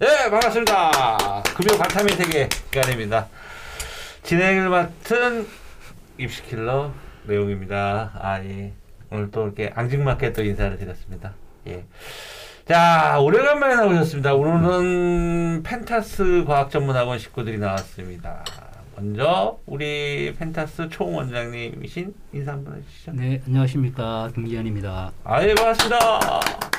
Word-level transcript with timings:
네, 0.00 0.30
반갑습니다. 0.30 1.42
금요 1.56 1.76
바타민 1.76 2.14
세계 2.16 2.48
시간입니다. 2.72 3.26
진행을 4.22 4.68
맡은 4.68 5.44
입시킬러 6.18 6.92
내용입니다. 7.24 8.12
아, 8.14 8.38
예. 8.44 8.72
오늘 9.10 9.32
또 9.32 9.46
이렇게 9.46 9.72
앙증맞게 9.74 10.32
또 10.34 10.44
인사를 10.44 10.78
드렸습니다. 10.78 11.32
예. 11.66 11.84
자, 12.68 13.18
오래간만에 13.18 13.74
나오셨습니다. 13.74 14.34
오늘은 14.34 15.64
펜타스 15.64 16.44
과학전문학원 16.46 17.18
식구들이 17.18 17.58
나왔습니다. 17.58 18.44
먼저 18.94 19.58
우리 19.66 20.32
펜타스 20.38 20.90
총원장님이신 20.90 22.14
인사 22.34 22.52
한번 22.52 22.76
해주시죠. 22.76 23.12
네, 23.14 23.42
안녕하십니까. 23.46 24.30
김기현입니다. 24.32 25.10
아예 25.24 25.54
반갑습니다. 25.56 26.77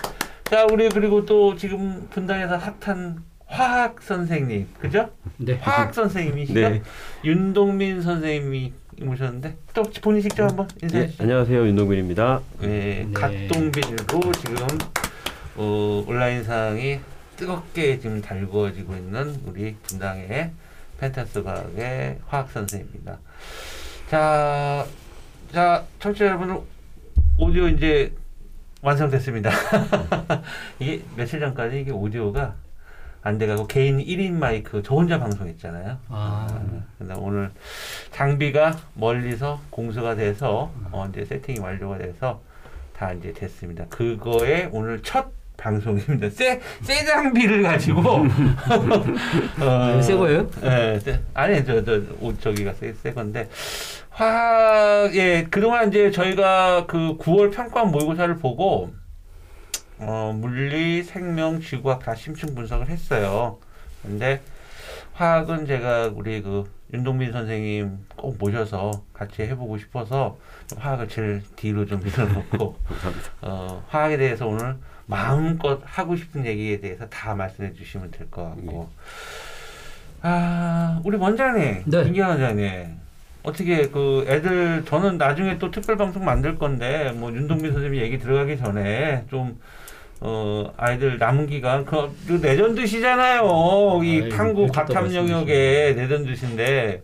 자, 0.49 0.65
우리 0.65 0.89
그리고 0.89 1.25
또 1.25 1.55
지금 1.55 2.07
분당에서 2.09 2.57
핫한 2.57 3.23
화학 3.45 4.01
선생님, 4.01 4.67
그죠? 4.79 5.11
네. 5.37 5.53
화학 5.61 5.93
선생님이시죠? 5.93 6.59
네. 6.59 6.81
윤동민 7.23 8.01
선생님이 8.01 8.73
모셨는데 9.01 9.57
또 9.75 9.83
본인 10.01 10.21
직접 10.21 10.49
한번 10.49 10.67
인사해 10.81 11.03
네, 11.03 11.07
주시죠. 11.07 11.23
안녕하세요 11.23 11.67
윤동빈입니다. 11.67 12.41
네, 12.61 12.67
네. 12.67 13.11
갓동빈으로 13.13 14.31
지금 14.39 14.67
어, 15.55 16.03
온라인상이 16.07 16.99
뜨겁게 17.37 17.99
지금 17.99 18.19
달구어지고 18.19 18.95
있는 18.95 19.39
우리 19.45 19.75
분당의 19.83 20.51
펜타스 20.99 21.43
과학의 21.43 22.17
화학 22.27 22.49
선생입니다. 22.49 23.19
자, 24.09 24.85
자, 25.53 25.85
청취자 25.99 26.25
여러분, 26.25 26.59
오디오 27.37 27.67
이제 27.67 28.11
완성됐습니다. 28.81 29.51
이게 30.79 31.03
며칠 31.15 31.39
전까지 31.39 31.81
이게 31.81 31.91
오디오가 31.91 32.55
안 33.21 33.37
돼가고 33.37 33.67
개인 33.67 33.97
1인 33.97 34.33
마이크 34.33 34.81
저 34.83 34.95
혼자 34.95 35.19
방송했잖아요. 35.19 35.97
아. 36.07 36.47
근데 36.97 37.13
오늘 37.17 37.51
장비가 38.11 38.77
멀리서 38.93 39.59
공수가 39.69 40.15
돼서 40.15 40.71
어, 40.91 41.05
이제 41.09 41.25
세팅이 41.25 41.59
완료가 41.59 41.97
돼서 41.97 42.41
다 42.95 43.11
이제 43.11 43.33
됐습니다. 43.33 43.85
그거에 43.89 44.69
오늘 44.71 45.03
첫 45.03 45.38
방송입니다. 45.59 46.29
새, 46.29 46.59
새 46.81 47.05
장비를 47.05 47.61
가지고 47.63 47.99
어, 49.61 50.01
새 50.01 50.15
거예요? 50.15 50.49
예, 50.63 50.99
새- 50.99 51.19
아니 51.33 51.63
저저 51.65 52.01
저기가 52.39 52.73
새, 52.73 52.93
새 52.93 53.11
건데 53.13 53.49
화학 54.09 55.13
예 55.15 55.45
그동안 55.49 55.89
이제 55.89 56.11
저희가 56.11 56.85
그 56.87 57.17
9월 57.17 57.51
평가원 57.53 57.91
모의고사를 57.91 58.37
보고 58.37 58.93
어 59.99 60.31
물리, 60.35 61.03
생명, 61.03 61.59
지구학 61.59 61.99
다 62.03 62.15
심층 62.15 62.55
분석을 62.55 62.87
했어요. 62.87 63.59
근데 64.01 64.41
화학은 65.13 65.65
제가 65.67 66.11
우리 66.15 66.41
그 66.41 66.63
윤동빈 66.93 67.33
선생님 67.33 67.97
꼭 68.15 68.37
모셔서 68.39 69.03
같이 69.13 69.41
해보고 69.43 69.77
싶어서 69.77 70.37
화학을 70.77 71.09
제일 71.09 71.43
뒤로 71.57 71.85
좀 71.85 71.99
밀어놓고 72.03 72.77
어, 73.41 73.83
화학에 73.89 74.15
대해서 74.17 74.47
오늘 74.47 74.77
마음껏 75.09 75.81
하고 75.83 76.15
싶은 76.15 76.45
얘기에 76.45 76.79
대해서 76.79 77.07
다 77.09 77.33
말씀해 77.33 77.73
주시면 77.73 78.11
될 78.11 78.29
것 78.29 78.43
같고 78.43 78.89
아 80.21 81.01
우리 81.03 81.17
원장님 81.17 81.83
네. 81.85 82.03
김기현 82.03 82.29
원장님 82.29 82.99
어떻게 83.41 83.87
그 83.89 84.25
애들 84.27 84.83
저는 84.85 85.17
나중에 85.17 85.57
또 85.57 85.71
특별 85.71 85.97
방송 85.97 86.23
만들 86.25 86.57
건데 86.57 87.11
뭐 87.15 87.31
윤동빈 87.31 87.71
선생님 87.71 88.01
얘기 88.01 88.19
들어가기 88.19 88.57
전에 88.57 89.23
좀 89.29 89.59
어, 90.21 90.73
아이들 90.75 91.17
남은 91.17 91.47
기간, 91.47 91.85
그, 91.85 92.13
그 92.27 92.33
레전드시잖아요. 92.45 94.01
이 94.03 94.23
아이, 94.23 94.29
탐구 94.29 94.67
과탐 94.67 95.15
영역의 95.15 95.95
레전드신데, 95.95 97.03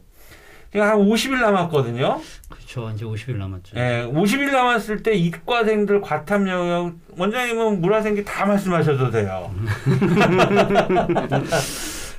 한 0.79 0.97
50일 0.97 1.41
남았거든요. 1.41 2.21
그렇죠. 2.49 2.89
이제 2.93 3.05
50일 3.05 3.37
남았죠. 3.37 3.77
예, 3.77 4.07
50일 4.11 4.51
남았을 4.51 5.03
때 5.03 5.13
이과생들 5.13 6.01
과탐 6.01 6.47
영역, 6.47 6.93
원장님은 7.17 7.81
물화생기 7.81 8.23
다 8.25 8.45
말씀하셔도 8.45 9.09
돼요. 9.11 9.53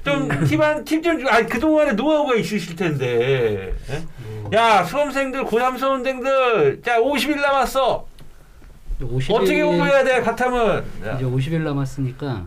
좀, 0.04 0.28
팁 0.44 0.60
한, 0.60 0.84
팁좀 0.84 1.18
주, 1.18 1.26
아니, 1.28 1.48
그동안에 1.48 1.92
노하우가 1.94 2.36
있으실 2.36 2.76
텐데. 2.76 3.74
예? 3.90 4.04
뭐, 4.40 4.50
야, 4.54 4.84
수험생들, 4.84 5.44
고3 5.44 5.78
수험생들, 5.78 6.80
자, 6.82 7.00
50일 7.00 7.40
남았어. 7.40 8.06
이제 8.96 9.04
50일, 9.04 9.34
어떻게 9.34 9.64
공부해야 9.64 10.04
돼, 10.04 10.20
과탐은? 10.20 10.84
이제 11.16 11.24
50일 11.24 11.62
남았으니까 11.62 12.46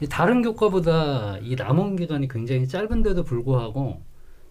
이 0.00 0.08
다른 0.08 0.42
교과보다 0.42 1.36
이 1.42 1.56
남은 1.56 1.96
기간이 1.96 2.28
굉장히 2.28 2.66
짧은데도 2.66 3.24
불구하고 3.24 4.00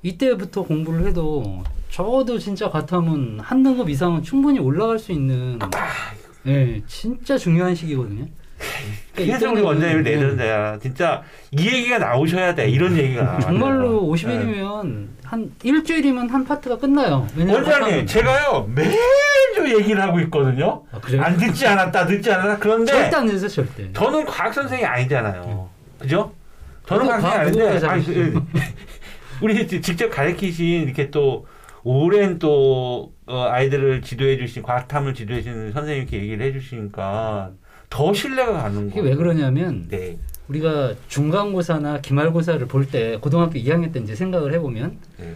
이때부터 0.01 0.63
공부를 0.63 1.07
해도 1.07 1.63
적어도 1.89 2.37
진짜 2.39 2.69
과탐은 2.69 3.39
한 3.41 3.63
등급 3.63 3.89
이상은 3.89 4.23
충분히 4.23 4.59
올라갈 4.59 4.99
수 4.99 5.11
있는 5.11 5.59
예, 6.47 6.81
진짜 6.87 7.37
중요한 7.37 7.75
시기거든요. 7.75 8.27
그래서 9.15 9.51
우리 9.51 9.79
네. 9.79 9.95
내던데야. 10.01 10.79
진짜 10.79 11.21
이 11.51 11.65
얘기가 11.65 11.97
나오셔야 11.97 12.55
돼. 12.55 12.69
이런 12.69 12.95
얘기가. 12.95 13.39
정말로 13.39 14.01
네. 14.01 14.23
50일이면 14.23 15.07
한 15.23 15.51
일주일이면 15.63 16.29
한 16.29 16.45
파트가 16.45 16.77
끝나요. 16.77 17.27
원장님, 17.37 18.05
제가요 18.05 18.69
매주 18.73 19.77
얘기를 19.77 20.01
하고 20.01 20.19
있거든요. 20.21 20.83
아? 20.91 20.99
안 21.19 21.37
듣지 21.37 21.67
않았다, 21.67 22.05
듣지 22.05 22.31
않았다. 22.31 22.57
그런데 22.59 22.91
절대 22.91 23.15
안 23.17 23.27
되죠, 23.27 23.47
절대. 23.47 23.91
저는 23.93 24.25
과학 24.25 24.53
선생이 24.53 24.83
아니잖아요. 24.85 25.69
그죠? 25.99 26.31
저는 26.87 27.07
과학 27.07 27.21
선생이 27.21 27.67
아닌데, 27.67 27.87
아니, 27.87 28.03
우리 29.41 29.67
지- 29.67 29.81
직접 29.81 30.09
가르치신 30.09 30.83
이렇게 30.83 31.09
또 31.11 31.45
오랜 31.83 32.39
또 32.39 33.13
어, 33.25 33.43
아이들을 33.49 34.01
지도해 34.01 34.37
주신 34.37 34.63
과학탐을 34.63 35.13
지도해 35.13 35.41
주신 35.41 35.71
선생님께 35.71 36.17
얘기를 36.17 36.45
해 36.45 36.51
주시니까 36.51 37.51
더 37.89 38.13
신뢰가 38.13 38.53
가는 38.53 38.89
거예요. 38.91 39.03
왜 39.07 39.15
그러냐면 39.15 39.87
네. 39.89 40.17
우리가 40.49 40.93
중간고사나 41.07 42.01
기말고사를 42.01 42.65
볼 42.67 42.85
때 42.89 43.17
고등학교 43.21 43.53
2학년 43.59 43.93
때 43.93 43.99
이제 43.99 44.15
생각을 44.15 44.53
해보면 44.53 44.97
네. 45.17 45.35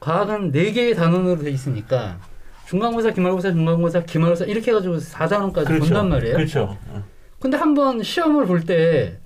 과학은 0.00 0.50
네 0.52 0.72
개의 0.72 0.94
단원으로 0.94 1.42
돼 1.42 1.50
있으니까 1.50 2.18
중간고사, 2.66 3.12
기말고사, 3.12 3.52
중간고사, 3.52 4.02
기말고사 4.04 4.44
이렇게 4.46 4.70
해가지고 4.72 4.96
4단원까지 4.96 5.78
본단 5.78 6.08
말이에요. 6.08 6.36
그렇죠. 6.36 6.76
어. 6.88 7.04
근데 7.38 7.56
한번 7.56 8.02
시험을 8.02 8.46
볼 8.46 8.64
때 8.66 9.18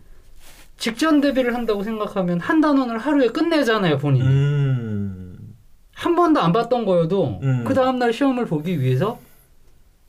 직전 0.80 1.20
대비를 1.20 1.54
한다고 1.54 1.82
생각하면 1.84 2.40
한 2.40 2.60
단원을 2.62 2.98
하루에 2.98 3.28
끝내잖아요, 3.28 3.98
본인이. 3.98 4.26
음. 4.26 5.36
한 5.94 6.16
번도 6.16 6.40
안 6.40 6.52
봤던 6.52 6.86
거여도 6.86 7.38
음. 7.42 7.64
그 7.66 7.74
다음날 7.74 8.14
시험을 8.14 8.46
보기 8.46 8.80
위해서 8.80 9.20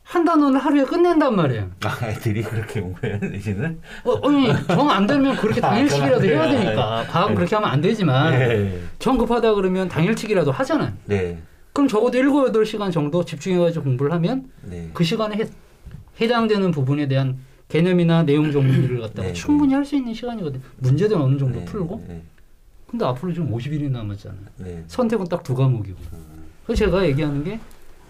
한 0.03 0.23
단원을 0.23 0.61
하루에 0.61 0.85
끝낸단 0.85 1.35
말이에요. 1.35 1.69
아, 1.83 1.97
애들이 2.07 2.41
그렇게 2.41 2.79
공부해야 2.79 3.19
되시는? 3.19 3.81
어, 4.05 4.27
아니, 4.27 4.47
정안 4.67 5.05
되면 5.05 5.35
그렇게 5.35 5.59
아, 5.59 5.71
당일치기라도 5.71 6.23
해야. 6.25 6.49
되니까. 6.49 7.05
과학은 7.09 7.33
네. 7.33 7.35
그렇게 7.35 7.55
하면 7.55 7.69
안 7.69 7.81
되지만, 7.81 8.31
네. 8.31 8.81
정 8.97 9.17
급하다 9.17 9.53
그러면 9.55 9.89
당일치기라도 9.89 10.51
하잖아요. 10.53 10.93
네. 11.03 11.37
그럼 11.73 11.89
적어도 11.89 12.11
7, 12.17 12.27
8시간 12.27 12.93
정도 12.93 13.25
집중해가지고 13.25 13.83
공부를 13.83 14.13
하면 14.13 14.49
네. 14.63 14.89
그 14.93 15.03
시간에 15.03 15.35
해, 15.35 15.43
해당되는 16.21 16.71
부분에 16.71 17.09
대한 17.09 17.37
개념이나 17.71 18.23
내용 18.23 18.51
정리를 18.51 18.99
갖다가 18.99 19.29
네, 19.29 19.33
충분히 19.33 19.73
할 19.73 19.85
수 19.85 19.95
있는 19.95 20.13
시간이거든요. 20.13 20.61
문제도 20.79 21.17
어느 21.23 21.37
정도 21.37 21.59
네, 21.59 21.65
풀고. 21.65 22.03
네. 22.07 22.21
근데 22.87 23.05
앞으로 23.05 23.31
지금 23.33 23.49
50일이 23.51 23.89
남았잖아요. 23.89 24.41
네. 24.57 24.83
선택은 24.87 25.25
딱 25.27 25.41
두 25.43 25.55
과목이고. 25.55 25.97
그래서 26.65 26.85
제가 26.85 27.05
얘기하는 27.07 27.43
게 27.43 27.59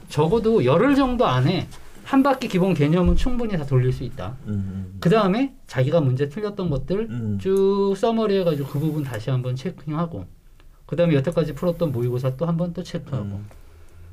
적어도 0.09 0.65
열흘 0.65 0.95
정도 0.95 1.25
안에 1.27 1.67
한 2.03 2.23
바퀴 2.23 2.47
기본 2.47 2.73
개념은 2.73 3.15
충분히 3.15 3.55
다 3.55 3.63
돌릴 3.65 3.93
수 3.93 4.03
있다. 4.03 4.35
음. 4.47 4.95
그 4.99 5.09
다음에 5.09 5.53
자기가 5.67 6.01
문제 6.01 6.27
틀렸던 6.27 6.69
것들 6.71 7.07
음. 7.11 7.37
쭉 7.39 7.93
서머리 7.95 8.39
해가지고 8.39 8.67
그 8.67 8.79
부분 8.79 9.03
다시 9.03 9.29
한번 9.29 9.55
체킹하고 9.55 10.25
그 10.87 10.95
다음에 10.95 11.13
여태까지 11.15 11.53
풀었던 11.53 11.91
모의고사 11.91 12.35
또 12.35 12.45
한 12.47 12.57
번 12.57 12.73
또 12.73 12.81
체크하고 12.83 13.25
음. 13.25 13.45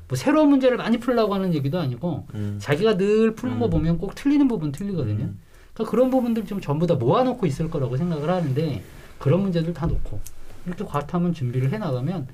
뭐 0.09 0.17
새로운 0.17 0.49
문제를 0.49 0.75
많이 0.77 0.97
풀라고 0.97 1.35
하는 1.35 1.53
얘기도 1.53 1.79
아니고 1.79 2.25
음. 2.33 2.57
자기가 2.59 2.97
늘 2.97 3.35
푸는 3.35 3.59
거 3.59 3.65
음. 3.65 3.69
보면 3.69 3.97
꼭 3.99 4.15
틀리는 4.15 4.47
부분 4.47 4.71
틀리거든요. 4.71 5.25
음. 5.25 5.39
그러니까 5.73 5.91
그런 5.91 6.09
부분들 6.09 6.45
좀 6.45 6.59
전부 6.59 6.87
다 6.87 6.95
모아놓고 6.95 7.45
있을 7.45 7.69
거라고 7.69 7.95
생각을 7.95 8.27
하는데 8.27 8.83
그런 9.19 9.41
문제들 9.41 9.73
다 9.73 9.85
놓고 9.85 10.19
이렇게 10.65 10.83
과탐은 10.83 11.33
준비를 11.33 11.71
해나가면 11.71 12.27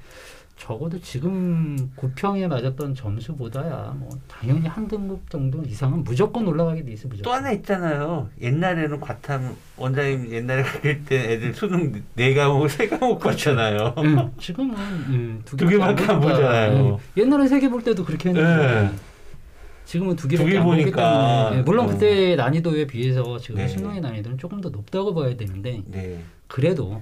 적어도 0.57 0.99
지금 1.01 1.91
고평에 1.95 2.47
맞았던 2.47 2.95
점수보다야 2.95 3.93
뭐 3.99 4.09
당연히 4.27 4.65
한 4.67 4.87
등급 4.87 5.29
정도 5.29 5.61
이상은 5.63 6.03
무조건 6.03 6.47
올라가게 6.47 6.83
돼 6.85 6.93
있어 6.93 7.09
무조건. 7.09 7.23
또 7.23 7.33
하나 7.35 7.51
있잖아요. 7.51 8.29
옛날에는 8.41 8.99
과탐 9.01 9.53
원장님 9.75 10.31
옛날에 10.31 10.63
가르칠 10.63 11.03
때 11.05 11.33
애들 11.33 11.53
수능 11.53 12.01
네 12.15 12.33
과목 12.33 12.69
세 12.69 12.87
과목 12.87 13.19
봤잖아요. 13.19 13.95
응, 13.97 14.31
지금은 14.39 14.75
음, 14.77 15.41
두두 15.43 15.67
개밖에 15.67 16.03
안 16.05 16.19
보니까, 16.19 16.35
보잖아요. 16.37 16.93
음, 16.95 16.97
옛날에 17.17 17.47
세 17.47 17.59
개 17.59 17.67
볼 17.67 17.83
때도 17.83 18.05
그렇게 18.05 18.29
했는데 18.29 18.81
네. 18.83 18.91
지금은 19.83 20.15
두두 20.15 20.29
개밖에 20.37 20.51
개안 20.51 20.63
보기. 20.65 20.85
때문에 20.85 21.49
예, 21.57 21.61
물론 21.63 21.85
어. 21.85 21.89
그때 21.89 22.35
난이도에 22.37 22.87
비해서 22.87 23.37
지금 23.39 23.57
네. 23.57 23.67
신동의 23.67 23.99
난이도는 24.01 24.37
조금 24.37 24.61
더 24.61 24.69
높다고 24.69 25.13
봐야 25.13 25.35
되는데 25.35 25.81
네. 25.87 26.21
그래도 26.47 27.01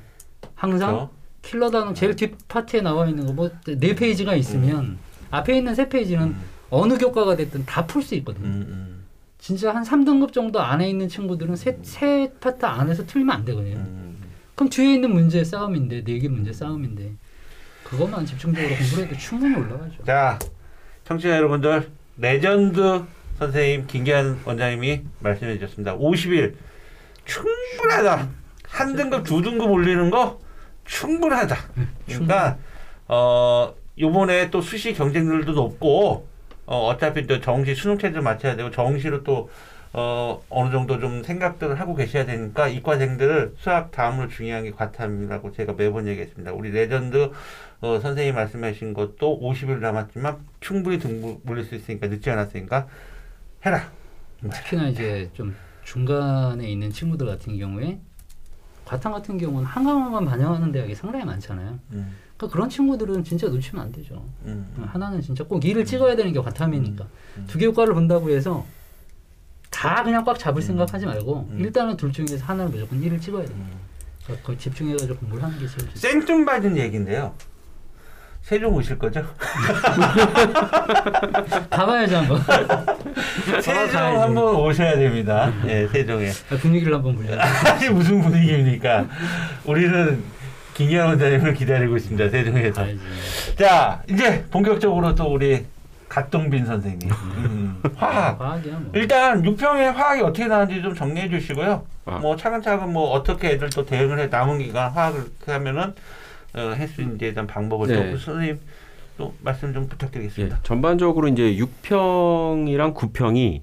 항상 0.56 0.90
그렇죠? 0.96 1.10
킬러 1.44 1.70
단원 1.70 1.94
제일 1.94 2.16
뒷 2.16 2.36
파트에 2.48 2.82
나와 2.82 3.06
있는 3.08 3.26
거 3.28 3.34
뭐 3.34 3.52
네 3.68 3.94
페이지가 3.96 4.34
있으면 4.36 4.98
앞에 5.30 5.58
있는 5.58 5.76
세 5.76 5.88
페이지는 5.90 6.28
음. 6.30 6.42
어느 6.72 6.98
교과가 6.98 7.36
됐든 7.36 7.66
다 7.66 7.86
풀 7.86 8.02
수 8.02 8.16
있거든요. 8.16 8.46
음, 8.48 8.66
음, 8.68 9.04
진짜 9.38 9.76
한 9.76 9.84
3등급 9.84 10.34
정도 10.34 10.60
안에 10.62 10.90
있는 10.90 11.08
친구들은 11.08 11.56
세, 11.56 11.78
세 11.84 12.32
파트 12.40 12.66
안에서 12.66 13.06
틀리면 13.06 13.36
안 13.36 13.46
되거든요. 13.46 13.76
음. 13.76 14.18
그럼 14.56 14.70
뒤에 14.70 14.96
있는 14.96 15.12
문제 15.14 15.44
싸움인데 15.44 16.02
네개 16.06 16.28
문제 16.30 16.52
싸움인데 16.54 17.12
그것만 17.84 18.26
집중적으로 18.26 18.76
공부를 18.76 19.06
해도 19.06 19.18
충분히 19.18 19.56
올라가죠. 19.56 20.04
자, 20.06 20.40
청취자 21.06 21.36
여러분들, 21.36 21.90
레전드 22.18 23.04
선생님 23.38 23.88
김기한 23.88 24.40
원장님이 24.46 25.02
말씀해 25.20 25.60
주셨습니다. 25.60 25.98
50일 25.98 26.54
충분하다. 27.26 28.30
한 28.70 28.96
등급, 28.96 29.24
두 29.24 29.42
등급 29.42 29.70
올리는 29.70 30.10
거 30.10 30.40
충분하다. 30.86 31.56
그러니까 32.06 32.58
어 33.08 33.74
요번에 34.00 34.50
또 34.50 34.62
수시 34.62 34.94
경쟁률도 34.94 35.54
높고 35.54 36.28
어 36.66 36.78
어차피 36.88 37.28
또 37.28 37.40
정시 37.42 37.76
수능 37.76 37.98
체제를 37.98 38.22
맞춰야 38.22 38.56
되고 38.56 38.72
정시로 38.72 39.24
또 39.24 39.50
어, 39.96 40.42
어느 40.50 40.72
정도 40.72 41.00
좀 41.00 41.24
생각들을 41.24 41.80
하고 41.80 41.94
계셔야 41.96 42.26
되니까 42.26 42.68
이과생들을 42.68 43.54
수학 43.58 43.92
다음으로 43.92 44.28
중요한 44.28 44.64
게 44.64 44.72
과탐이라고 44.72 45.52
제가 45.52 45.74
매번 45.74 46.08
얘기했습니다. 46.08 46.52
우리 46.54 46.72
레전드 46.72 47.32
어, 47.82 48.00
선생님 48.00 48.34
말씀하신 48.34 48.96
것도 48.96 49.40
50일 49.40 49.80
남았지만 49.80 50.40
충분히 50.62 50.98
등급 50.98 51.48
올릴 51.48 51.64
수 51.64 51.76
있으니까 51.76 52.08
늦지 52.08 52.30
않았으니까 52.32 52.88
해라. 53.66 53.92
특히나 54.52 54.88
이제 54.88 55.30
좀 55.34 55.56
중간에 55.84 56.68
있는 56.68 56.90
친구들 56.90 57.28
같은 57.28 57.58
경우에 57.58 58.00
과탐 58.94 59.12
같은 59.12 59.38
경우는 59.40 59.66
한 59.66 59.84
과목만 59.84 60.26
반영하는 60.26 60.72
대학이 60.72 60.94
상당히 60.94 61.26
많잖아요. 61.26 61.80
음, 61.94 62.16
그러니까 62.38 62.54
그런 62.54 62.70
친구들은 62.70 63.24
진짜 63.24 63.48
놓치면 63.48 63.86
안 63.86 63.92
되죠. 63.92 64.24
음, 64.46 64.68
하나는 64.86 65.20
진짜 65.20 65.44
꼭 65.44 65.66
일을 65.66 65.84
찍어야 65.84 66.16
되는 66.16 66.32
게 66.32 66.40
과탐이니까 66.40 67.08
음. 67.38 67.46
두개 67.48 67.66
효과를 67.66 67.96
본다고 67.96 68.30
해서 68.30 68.66
다 69.72 70.04
그냥 70.04 70.24
꽉 70.24 70.38
잡을 70.38 70.62
생각하지 70.62 71.08
말고 71.08 71.50
음. 71.50 71.60
일단은 71.60 71.98
둘 71.98 72.12
중에서 72.12 72.46
하나를 72.46 72.70
무조건 72.70 73.02
일을 73.02 73.20
찍어야. 73.20 73.46
음. 73.46 73.72
그러니까 74.26 74.58
집중해가지고 74.58 75.16
공부를 75.16 75.44
하는 75.44 75.58
게 75.58 75.66
제일 75.68 75.90
좋죠. 75.90 76.00
생뚱맞은 76.00 76.78
얘기인데요. 76.78 77.34
세종 78.44 78.74
오실 78.76 79.00
거죠? 79.00 79.26
가봐야죠 81.70 82.18
한번. 82.18 82.42
세종. 83.62 84.22
한번 84.22 84.56
오셔야 84.58 84.98
됩니다. 84.98 85.50
예, 85.66 85.88
세종에. 85.88 86.30
분위기를 86.60 86.94
한번 86.94 87.16
불려. 87.16 87.40
아니 87.40 87.88
무슨 87.90 88.22
분위기입니까? 88.22 89.06
우리는 89.64 90.22
김기현 90.74 91.08
원장님을 91.08 91.54
기다리고 91.54 91.96
있습니다. 91.96 92.30
세종에서. 92.30 92.82
가야지. 92.82 93.00
자, 93.56 94.04
이제 94.10 94.44
본격적으로 94.52 95.16
또 95.16 95.34
우리 95.34 95.66
갓동빈 96.10 96.66
선생님. 96.66 97.10
음, 97.12 97.82
화학. 97.96 98.38
뭐. 98.38 98.60
일단 98.94 99.44
유평의 99.46 99.94
화학이 99.94 100.22
어떻게 100.22 100.48
나왔는지 100.48 100.82
좀 100.82 100.94
정리해 100.94 101.30
주시고요. 101.30 101.86
아. 102.06 102.18
뭐 102.18 102.36
차근차근 102.36 102.92
뭐 102.92 103.12
어떻게 103.12 103.52
애들 103.52 103.70
또 103.70 103.86
대응을 103.86 104.20
해 104.20 104.28
남은 104.28 104.60
기간 104.60 104.92
화학을 104.92 105.24
하면은 105.48 105.96
어, 106.56 106.74
할수 106.76 107.02
있는지에 107.02 107.34
대한 107.34 107.48
방법을 107.48 107.88
네. 107.88 108.12
또 108.12 108.18
선생님 108.18 108.60
또 109.18 109.34
말씀 109.42 109.74
좀 109.74 109.84
예, 109.84 109.88
부탁드리겠습니다. 109.88 110.60
전반적으로 110.64 111.28
이제 111.28 111.56
6평이랑 111.56 112.94
9평이 112.94 113.62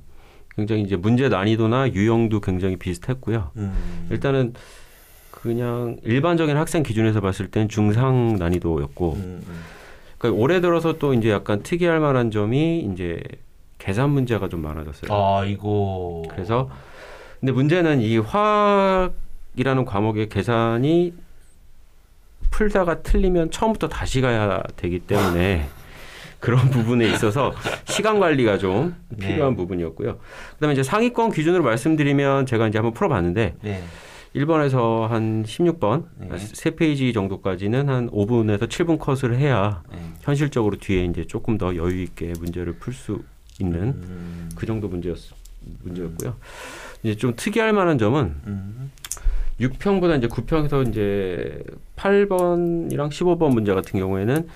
굉장히 0.57 0.83
이제 0.83 0.97
문제 0.97 1.29
난이도나 1.29 1.93
유형도 1.93 2.41
굉장히 2.41 2.77
비슷했고요. 2.77 3.51
음. 3.57 4.09
일단은 4.11 4.55
그냥 5.31 5.97
일반적인 6.03 6.57
학생 6.57 6.83
기준에서 6.83 7.21
봤을 7.21 7.51
땐 7.51 7.69
중상 7.69 8.37
난이도였고, 8.39 9.13
음, 9.15 9.43
음. 9.47 9.61
그러니까 10.19 10.43
올해 10.43 10.61
들어서 10.61 10.99
또 10.99 11.15
이제 11.15 11.31
약간 11.31 11.63
특이할 11.63 11.99
만한 11.99 12.31
점이 12.31 12.91
이제 12.93 13.23
계산 13.79 14.11
문제가 14.11 14.49
좀 14.49 14.61
많아졌어요. 14.61 15.11
아 15.11 15.45
이거 15.47 16.23
그래서 16.29 16.69
근데 17.41 17.53
문제는 17.53 18.03
이 18.03 18.19
화학이라는 18.19 19.87
과목의 19.87 20.29
계산이 20.29 21.15
풀다가 22.51 23.03
틀리면 23.03 23.51
처음부터 23.51 23.89
다시 23.89 24.21
가야 24.21 24.63
되기 24.77 25.01
때문에 25.01 25.69
그런 26.41 26.71
부분에 26.71 27.07
있어서 27.13 27.53
시간 27.85 28.19
관리가 28.19 28.59
좀 28.59 28.97
네. 29.11 29.29
필요한 29.29 29.57
부분이었고요. 29.57 30.19
그다음에 30.55 30.73
이제 30.73 30.83
상위권 30.83 31.33
기준으로 31.33 31.63
말씀드리면 31.63 32.47
제가 32.47 32.69
이제 32.69 32.79
한번 32.79 32.95
풀어봤는데 32.95 33.57
네. 33.63 33.83
1번에서 34.35 35.09
한 35.09 35.45
16번 35.45 36.05
네. 36.19 36.39
세 36.39 36.71
페이지 36.71 37.13
정도까지는 37.13 37.89
한 37.89 38.11
5분에서 38.11 38.69
7분 38.69 38.99
컷을 38.99 39.37
해야 39.37 39.83
네. 39.91 39.99
현실적으로 40.21 40.77
뒤에 40.77 41.05
이제 41.05 41.27
조금 41.27 41.59
더 41.59 41.77
여유 41.77 42.03
있게 42.03 42.33
문제를 42.39 42.75
풀 42.75 42.95
수 42.95 43.23
있는 43.61 43.83
음. 43.83 44.51
그 44.55 44.65
정도 44.67 44.89
문제였 44.89 45.19
문제였고요. 45.83 46.37
이제 47.03 47.15
좀 47.17 47.35
특이할 47.37 47.73
만한 47.73 47.99
점은 47.99 48.35
음. 48.47 48.91
6평보다 49.61 50.19
이제 50.19 50.27
9평에서 50.27 50.89
이제 50.89 51.63
8번이랑 51.97 53.11
15번 53.11 53.53
문제 53.53 53.75
같은 53.75 54.01
경우에는 54.01 54.49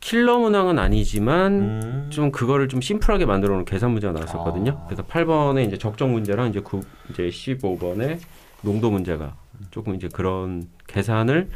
킬러 0.00 0.38
문항은 0.38 0.78
아니지만 0.78 1.52
음. 1.52 2.06
좀 2.10 2.32
그거를 2.32 2.68
좀 2.68 2.80
심플하게 2.80 3.26
만들어 3.26 3.54
놓은 3.54 3.66
계산 3.66 3.90
문제가 3.90 4.14
나왔었거든요. 4.14 4.80
아. 4.82 4.86
그래서 4.86 5.02
8번에 5.02 5.66
이제 5.66 5.76
적정 5.76 6.12
문제랑 6.12 6.48
이제 6.48 6.60
9 6.60 6.80
이제 7.10 7.28
15번에 7.28 8.18
농도 8.62 8.90
문제가 8.90 9.36
조금 9.70 9.94
이제 9.94 10.08
그런 10.10 10.68
계산을 10.86 11.50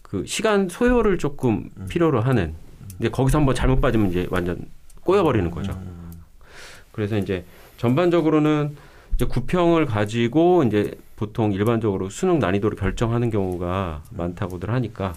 그 0.00 0.24
시간 0.24 0.68
소요를 0.68 1.18
조금 1.18 1.68
음. 1.76 1.86
필요로 1.88 2.22
하는 2.22 2.54
이제 2.98 3.10
거기서 3.10 3.38
한번 3.38 3.54
잘못 3.54 3.80
빠지면 3.82 4.08
이제 4.08 4.26
완전 4.30 4.66
꼬여버리는 5.02 5.50
거죠. 5.50 5.72
음. 5.72 6.12
그래서 6.90 7.18
이제 7.18 7.44
전반적으로는 7.76 8.76
이제 9.16 9.24
구평을 9.24 9.86
가지고 9.86 10.62
이제 10.64 10.92
보통 11.16 11.52
일반적으로 11.52 12.10
수능 12.10 12.38
난이도를 12.38 12.76
결정하는 12.76 13.30
경우가 13.30 14.02
많다고들 14.10 14.70
하니까 14.70 15.14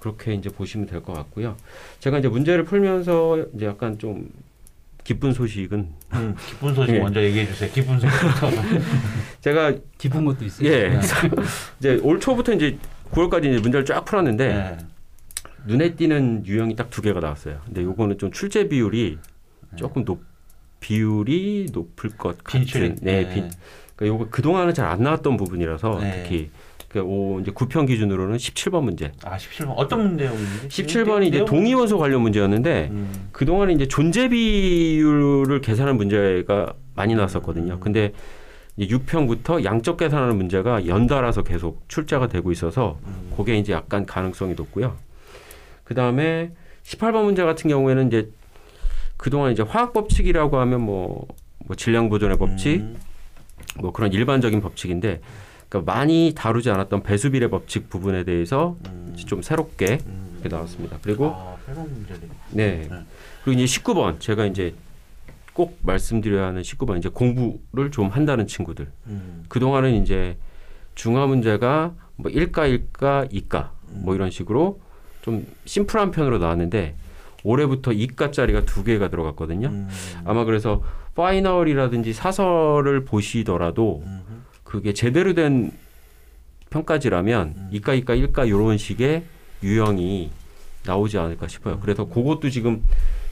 그렇게 0.00 0.34
이제 0.34 0.48
보시면 0.50 0.86
될 0.88 1.00
것 1.02 1.12
같고요. 1.12 1.56
제가 2.00 2.18
이제 2.18 2.28
문제를 2.28 2.64
풀면서 2.64 3.46
이제 3.54 3.66
약간 3.66 3.98
좀 3.98 4.28
기쁜 5.04 5.32
소식은 5.32 5.88
음. 6.14 6.34
기쁜 6.48 6.74
소식 6.74 6.94
예. 6.94 6.98
먼저 6.98 7.22
얘기해 7.22 7.46
주세요. 7.46 7.70
기쁜 7.72 7.98
소식부터. 8.00 8.50
제가 9.40 9.74
기쁜 9.96 10.24
것도 10.24 10.44
있어요. 10.44 10.68
예 10.68 11.00
이제 11.78 12.00
올 12.02 12.18
초부터 12.20 12.52
이제 12.52 12.76
9월까지 13.12 13.46
이제 13.46 13.60
문제를 13.60 13.84
쫙 13.86 14.04
풀었는데 14.04 14.48
네. 14.48 14.76
눈에 15.66 15.94
띄는 15.94 16.44
유형이 16.46 16.74
딱 16.76 16.90
두 16.90 17.00
개가 17.00 17.20
나왔어요. 17.20 17.60
근데 17.64 17.82
요거는 17.84 18.18
좀 18.18 18.30
출제 18.32 18.68
비율이 18.68 19.18
조금 19.76 20.04
높 20.04 20.20
비율이 20.80 21.68
높을 21.72 22.10
것 22.10 22.38
같은 22.44 22.60
빈출이. 22.60 22.94
네, 23.02 23.28
빈, 23.32 23.50
그러니까 23.96 24.06
요거 24.06 24.30
그동안은 24.30 24.74
잘 24.74 24.86
안 24.86 25.02
나왔던 25.02 25.36
부분이라서 25.36 25.98
네. 26.00 26.22
특히 26.22 26.50
그 26.88 27.00
오, 27.00 27.38
이제 27.40 27.50
9편 27.50 27.86
기준으로는 27.86 28.36
17번 28.38 28.82
문제. 28.82 29.12
아 29.22 29.36
17번 29.36 29.74
어떤 29.76 30.08
문제였는지? 30.08 30.68
17번이 30.68 31.26
이제 31.26 31.44
동위원소 31.44 31.98
관련 31.98 32.22
문제였는데 32.22 32.88
음. 32.90 33.28
그동안에 33.32 33.74
이제 33.74 33.86
존재 33.86 34.28
비율을 34.28 35.60
계산하는 35.60 35.98
문제가 35.98 36.72
많이 36.94 37.14
나왔었거든요. 37.14 37.74
음. 37.74 37.80
근데 37.80 38.12
이제 38.76 38.96
6편부터 38.96 39.64
양적 39.64 39.98
계산하는 39.98 40.36
문제가 40.36 40.86
연달아서 40.86 41.42
계속 41.42 41.86
출제가 41.88 42.28
되고 42.28 42.50
있어서 42.52 42.98
음. 43.06 43.32
그게 43.36 43.58
이제 43.58 43.72
약간 43.72 44.06
가능성이 44.06 44.54
높고요. 44.54 44.96
그 45.84 45.94
다음에 45.94 46.52
18번 46.84 47.24
문제 47.24 47.42
같은 47.42 47.68
경우에는 47.68 48.06
이제 48.06 48.30
그동안 49.18 49.52
이제 49.52 49.62
화학 49.62 49.92
법칙이라고 49.92 50.58
하면 50.58 50.80
뭐, 50.80 51.26
뭐 51.66 51.76
질량 51.76 52.08
보존의 52.08 52.38
법칙, 52.38 52.80
음. 52.80 52.96
뭐 53.80 53.92
그런 53.92 54.12
일반적인 54.12 54.62
법칙인데, 54.62 55.20
그러니까 55.68 55.92
많이 55.92 56.32
다루지 56.34 56.70
않았던 56.70 57.02
배수비례 57.02 57.48
법칙 57.48 57.90
부분에 57.90 58.24
대해서 58.24 58.76
음. 58.86 59.14
좀 59.26 59.42
새롭게 59.42 59.98
음. 60.06 60.40
나왔습니다. 60.48 60.98
그리고 61.02 61.32
아. 61.34 61.56
네. 62.50 62.86
네. 62.88 62.88
그리고 63.44 63.60
이제 63.60 63.80
19번 63.80 64.20
제가 64.20 64.46
이제 64.46 64.74
꼭 65.52 65.78
말씀드려야 65.82 66.46
하는 66.46 66.62
19번 66.62 66.96
이제 66.98 67.08
공부를 67.08 67.90
좀 67.90 68.08
한다는 68.08 68.46
친구들. 68.46 68.88
음. 69.08 69.44
그동안은 69.48 70.00
이제 70.02 70.36
중화 70.94 71.26
문제가 71.26 71.94
뭐 72.16 72.30
1가 72.30 72.82
1가 72.92 73.30
2가 73.30 73.70
뭐 73.90 74.14
이런 74.14 74.30
식으로 74.30 74.80
좀 75.22 75.46
심플한 75.64 76.12
편으로 76.12 76.38
나왔는데 76.38 76.94
올해부터 77.52 77.92
2가짜리가 77.92 78.66
두 78.66 78.84
개가 78.84 79.08
들어갔거든요. 79.08 79.68
음. 79.68 79.88
아마 80.24 80.44
그래서 80.44 80.82
파이널이라든지 81.14 82.12
사설을 82.12 83.04
보시더라도 83.04 84.02
음. 84.04 84.44
그게 84.64 84.92
제대로 84.92 85.32
된 85.34 85.72
평가지라면 86.70 87.54
음. 87.56 87.70
2가 87.72 88.04
2가 88.04 88.32
1가 88.32 88.46
이런 88.46 88.76
식의 88.76 89.24
유형이 89.62 90.30
나오지 90.84 91.18
않을까 91.18 91.48
싶어요. 91.48 91.80
그래서 91.80 92.04
그것도 92.04 92.50
지금 92.50 92.84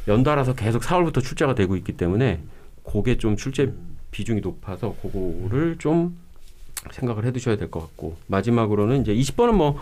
연달아서 0.09 0.55
계속 0.55 0.83
4월부터 0.83 1.23
출제가 1.23 1.55
되고 1.55 1.77
있기 1.77 1.93
때문에 1.93 2.41
그게 2.85 3.19
좀 3.19 3.37
출제 3.37 3.73
비중이 4.13 4.41
높아서 4.41 4.95
그거를 5.03 5.77
좀 5.79 6.17
생각을 6.91 7.25
해두셔야 7.27 7.57
될 7.57 7.71
것 7.71 7.81
같고 7.81 8.17
마지막으로는 8.29 9.03
이제 9.03 9.15
20번은 9.15 9.53
뭐 9.53 9.79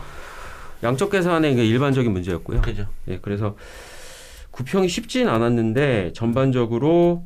양적 0.82 1.10
계산의 1.10 1.54
일반적인 1.54 2.10
문제였고요. 2.12 2.62
그죠. 2.62 2.86
예, 3.08 3.18
그래서 3.22 3.56
구평이 4.54 4.88
쉽진 4.88 5.28
않았는데 5.28 6.12
전반적으로 6.12 7.24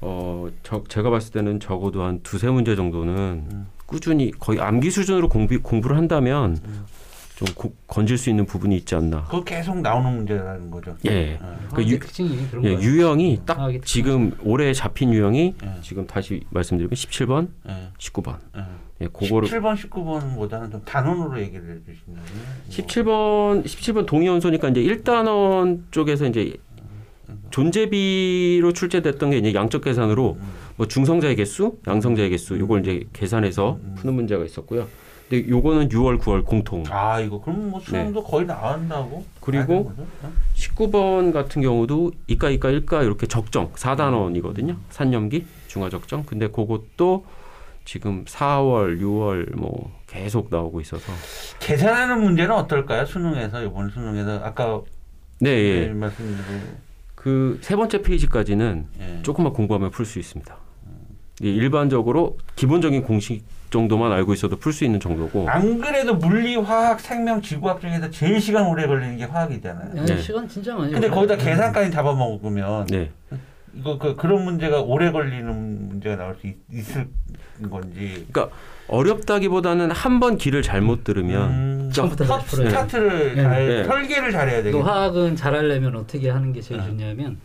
어 0.00 0.48
저, 0.62 0.82
제가 0.88 1.10
봤을 1.10 1.32
때는 1.32 1.60
적어도 1.60 2.02
한 2.02 2.20
두세 2.22 2.48
문제 2.48 2.74
정도는 2.74 3.14
음. 3.52 3.66
꾸준히 3.84 4.30
거의 4.30 4.60
암기 4.60 4.90
수준으로 4.90 5.28
공부, 5.28 5.60
공부를 5.60 5.96
한다면 5.96 6.58
음. 6.64 6.84
좀 7.36 7.48
고- 7.56 7.74
건질 7.88 8.16
수 8.16 8.30
있는 8.30 8.46
부분이 8.46 8.76
있지 8.76 8.94
않나. 8.94 9.24
그거 9.24 9.42
계속 9.42 9.80
나오는 9.80 10.14
문제라는 10.18 10.70
거죠. 10.70 10.96
예. 11.06 11.36
어. 11.42 11.58
그 11.74 11.82
유- 11.84 11.98
특징이 11.98 12.48
그런 12.48 12.64
예, 12.64 12.74
거예요. 12.76 12.80
유형이 12.88 13.40
딱 13.44 13.58
화학의 13.58 13.80
특징. 13.80 14.02
지금 14.04 14.32
올해 14.44 14.72
잡힌 14.72 15.12
유형이 15.12 15.54
예. 15.64 15.70
지금 15.82 16.06
다시 16.06 16.42
말씀드리면 16.50 16.92
17번, 16.92 17.48
예. 17.68 17.88
19번. 17.98 18.36
예. 18.56 18.60
예, 19.00 19.08
그거를 19.08 19.48
17번, 19.48 19.74
19번보다는 19.76 20.70
좀 20.70 20.82
단원으로 20.84 21.40
얘기를 21.40 21.82
해주신다면. 21.88 22.24
17번 22.70 23.64
17번 23.64 24.06
동의원소니까 24.06 24.68
이제 24.68 24.80
1단원 24.82 25.80
쪽에서 25.90 26.26
이제 26.26 26.54
존재비로 27.50 28.72
출제됐던 28.72 29.30
게 29.30 29.38
이제 29.38 29.54
양적 29.54 29.82
계산으로 29.82 30.38
뭐 30.76 30.86
중성자의 30.86 31.34
개수, 31.36 31.78
양성자의 31.86 32.30
개수 32.30 32.58
요걸 32.58 32.80
이제 32.82 33.04
계산해서 33.12 33.78
푸는 33.96 34.14
문제가 34.14 34.44
있었고요. 34.44 34.86
근데 35.28 35.48
요거는 35.48 35.88
6월, 35.88 36.18
9월 36.20 36.44
공통. 36.44 36.84
아 36.90 37.18
이거 37.20 37.40
그럼 37.40 37.70
뭐 37.70 37.80
수능도 37.80 38.22
거의 38.24 38.46
나온다고? 38.46 39.18
네. 39.18 39.24
그리고 39.40 39.84
봐야 39.84 39.94
되는 39.94 39.96
거죠? 39.96 40.02
어? 40.22 40.32
19번 40.54 41.32
같은 41.32 41.62
경우도 41.62 42.12
이과, 42.26 42.50
이과, 42.50 42.70
일과 42.70 43.02
이렇게 43.02 43.26
적정 43.26 43.72
4단원이거든요. 43.72 44.76
산염기, 44.90 45.46
중화 45.68 45.88
적정. 45.88 46.24
근데 46.24 46.48
그것도 46.48 47.24
지금 47.86 48.24
4월, 48.24 49.00
6월 49.00 49.56
뭐 49.56 49.90
계속 50.06 50.48
나오고 50.50 50.80
있어서 50.82 51.12
계산하는 51.60 52.22
문제는 52.22 52.54
어떨까요? 52.54 53.04
수능에서 53.06 53.62
이번 53.62 53.90
수능에서 53.90 54.40
아까 54.44 54.80
네, 55.40 55.50
예. 55.50 55.86
네, 55.86 55.92
말씀드린 55.92 56.84
그 57.14 57.58
세 57.62 57.74
번째 57.76 58.02
페이지까지는 58.02 58.86
예. 59.00 59.22
조금만 59.22 59.52
공부하면 59.54 59.90
풀 59.90 60.04
수 60.06 60.18
있습니다. 60.18 60.54
이 61.42 61.48
일반적으로 61.48 62.38
기본적인 62.56 63.02
공식 63.02 63.44
정도만 63.70 64.12
알고 64.12 64.34
있어도 64.34 64.56
풀 64.56 64.72
수 64.72 64.84
있는 64.84 65.00
정도고 65.00 65.48
안 65.48 65.80
그래도 65.80 66.14
물리, 66.14 66.54
화학, 66.56 67.00
생명, 67.00 67.42
지구학 67.42 67.80
중에서 67.80 68.08
제일 68.10 68.40
시간 68.40 68.66
오래 68.66 68.86
걸리는 68.86 69.16
게 69.16 69.24
화학이잖아요. 69.24 69.96
야, 69.96 70.04
네. 70.04 70.16
시간 70.18 70.48
진짜 70.48 70.76
많이. 70.76 70.92
근데. 70.92 71.08
거기다 71.10 71.36
계산까지 71.36 71.90
잡아먹으면 71.90 72.86
네. 72.86 73.10
이거 73.74 73.98
그 73.98 74.14
그런 74.14 74.44
문제가 74.44 74.80
오래 74.80 75.10
걸리는 75.10 75.88
문제가 75.88 76.14
나올 76.16 76.36
수 76.40 76.46
있, 76.46 76.56
있을 76.70 77.08
건지. 77.68 78.26
어렵다기보다는 78.86 79.90
한 79.90 80.20
번 80.20 80.36
길을 80.36 80.62
잘못 80.62 81.02
들으면 81.02 81.50
음, 81.50 81.90
처음부터. 81.92 82.38
스타트를 82.42 83.34
네. 83.34 83.42
잘 83.42 83.66
네. 83.66 83.84
설계를 83.84 84.30
잘해야 84.30 84.58
또 84.58 84.62
되겠다. 84.70 84.84
화학은 84.86 85.34
잘하려면 85.34 85.96
어떻게 85.96 86.30
하는 86.30 86.52
게 86.52 86.60
제일 86.60 86.80
네. 86.82 86.86
중요하면 86.86 87.38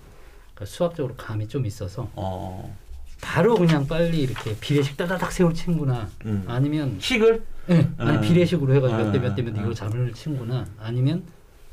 그러니까 0.54 0.66
수학적으로 0.66 1.16
감이 1.18 1.48
좀 1.48 1.66
있어서 1.66 2.08
어, 2.14 2.76
바로 3.22 3.56
그냥 3.56 3.88
빨리 3.88 4.22
이렇게 4.22 4.56
비례식 4.60 4.98
따다닥 4.98 5.32
세울 5.32 5.54
친구나 5.54 6.08
음. 6.26 6.44
아니면 6.48 6.96
식을 7.00 7.44
예, 7.70 7.88
아니 7.98 8.18
음. 8.18 8.22
비례식으로 8.22 8.74
해가지고 8.76 8.98
몇대 9.04 9.18
음, 9.18 9.22
몇대몇대 9.24 9.60
음. 9.60 9.64
이걸 9.64 9.76
잡을 9.76 10.14
친구나 10.14 10.66
아니면 10.82 11.24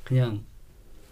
그냥 0.04 0.40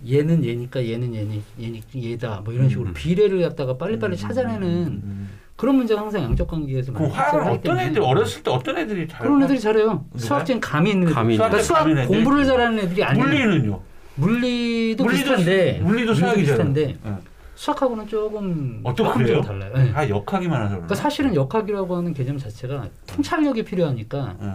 얘는 0.07 0.45
얘니까 0.45 0.87
얘는 0.87 1.15
얘니 1.15 1.43
얘니 1.61 1.83
얘다 1.95 2.43
뭐 2.45 2.53
이런 2.53 2.69
식으로 2.69 2.89
음. 2.89 2.95
비례를 2.95 3.41
갖다가 3.43 3.77
빨리빨리 3.77 4.17
찾아내는 4.17 4.69
음. 5.03 5.31
그런 5.57 5.77
문제가 5.77 6.01
항상 6.01 6.25
양적 6.25 6.49
관계에서 6.49 6.91
많이 6.93 7.11
발생하기 7.13 7.49
어떤 7.51 7.61
때문에 7.63 7.87
애들 7.87 8.03
어렸을 8.03 8.43
때 8.43 8.51
어떤 8.51 8.77
애들이 8.77 9.07
잘 9.07 9.21
그런 9.21 9.43
애들이 9.45 9.61
잘해요. 9.61 10.05
수학적인 10.17 10.61
감이 10.61 10.91
있는 10.91 11.05
애들. 11.05 11.15
감이 11.15 11.37
그러니까 11.37 11.63
수학 11.63 11.89
애들이 11.89 12.07
공부를. 12.07 12.45
잘하는 12.45 12.79
애들이 12.81 13.05
아니에요. 13.05 13.25
물리는요. 13.27 13.81
물리도, 14.17 15.05
물리도 15.05 15.07
비슷한데 15.07 15.81
물리도 15.83 16.15
수학이잖아. 16.15 16.41
비슷한데 16.41 16.99
예. 17.07 17.15
수학하고는 17.55 18.07
조금 18.09 18.81
어, 18.83 18.95
또 18.95 19.05
조금 19.05 19.23
그래요? 19.23 19.41
달라요. 19.41 19.73
예. 19.77 19.93
아 19.95 20.09
역학이만 20.09 20.51
그런가? 20.59 20.75
그러니까 20.75 20.95
사실은 20.95 21.35
역학이라고 21.35 21.97
하는 21.97 22.13
개념 22.15 22.37
자체가 22.39 22.89
통찰력이 23.07 23.65
필요하니까 23.65 24.37
예. 24.43 24.49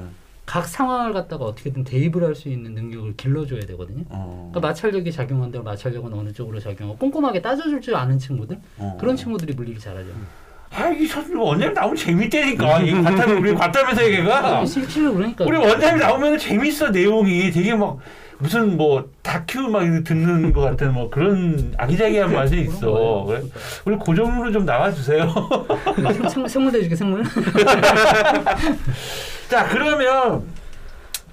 각 0.45 0.67
상황을 0.67 1.13
갖다가 1.13 1.45
어떻게든 1.45 1.83
대입을 1.83 2.23
할 2.23 2.35
수 2.35 2.49
있는 2.49 2.73
능력을 2.73 3.15
길러줘야 3.17 3.61
되거든요. 3.67 4.03
어. 4.09 4.49
그러니까 4.51 4.67
마찰력이 4.69 5.11
작용한다면 5.11 5.63
마찰력은 5.63 6.11
어느 6.13 6.33
쪽으로 6.33 6.59
작용하고 6.59 6.97
꼼꼼하게 6.97 7.41
따져줄 7.41 7.81
줄 7.81 7.95
아는 7.95 8.17
친구들 8.17 8.57
어. 8.77 8.97
그런 8.99 9.15
친구들이 9.15 9.53
물리를 9.53 9.79
잘하죠. 9.79 10.09
아이 10.71 11.05
선생님 11.07 11.39
원장님 11.41 11.73
나오면 11.73 11.95
재밌다니까. 11.95 12.81
이 12.81 12.91
과탐 13.03 13.37
우리 13.41 13.55
과탐의 13.55 13.95
세계가 13.95 14.65
실제로 14.65 15.13
그러니까 15.15 15.45
우리 15.45 15.57
원장님 15.57 15.99
나오면 15.99 16.37
재밌어 16.37 16.89
내용이 16.89 17.49
되게 17.51 17.73
막 17.75 17.97
무슨 18.39 18.77
뭐 18.77 19.09
다큐 19.21 19.67
막 19.67 19.81
듣는 20.03 20.53
것 20.53 20.61
같은 20.61 20.93
뭐 20.93 21.09
그런 21.09 21.73
아기자기한 21.77 22.31
맛이 22.31 22.61
있어. 22.61 23.25
그래? 23.27 23.41
우리 23.85 23.95
고정으로 23.97 24.51
좀 24.51 24.65
나와주세요. 24.65 25.33
생물 26.47 26.71
대줄게 26.71 26.95
생물. 26.95 27.23
자 29.49 29.67
그러면 29.67 30.43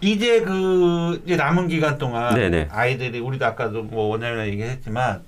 이제 0.00 0.40
그 0.40 1.22
이제 1.24 1.36
남은 1.36 1.68
기간 1.68 1.96
동안 1.96 2.34
네네. 2.34 2.68
아이들이 2.70 3.20
우리도 3.20 3.46
아까도 3.46 3.84
뭐 3.84 4.08
원장님이랑 4.08 4.48
얘기했지만 4.48 5.22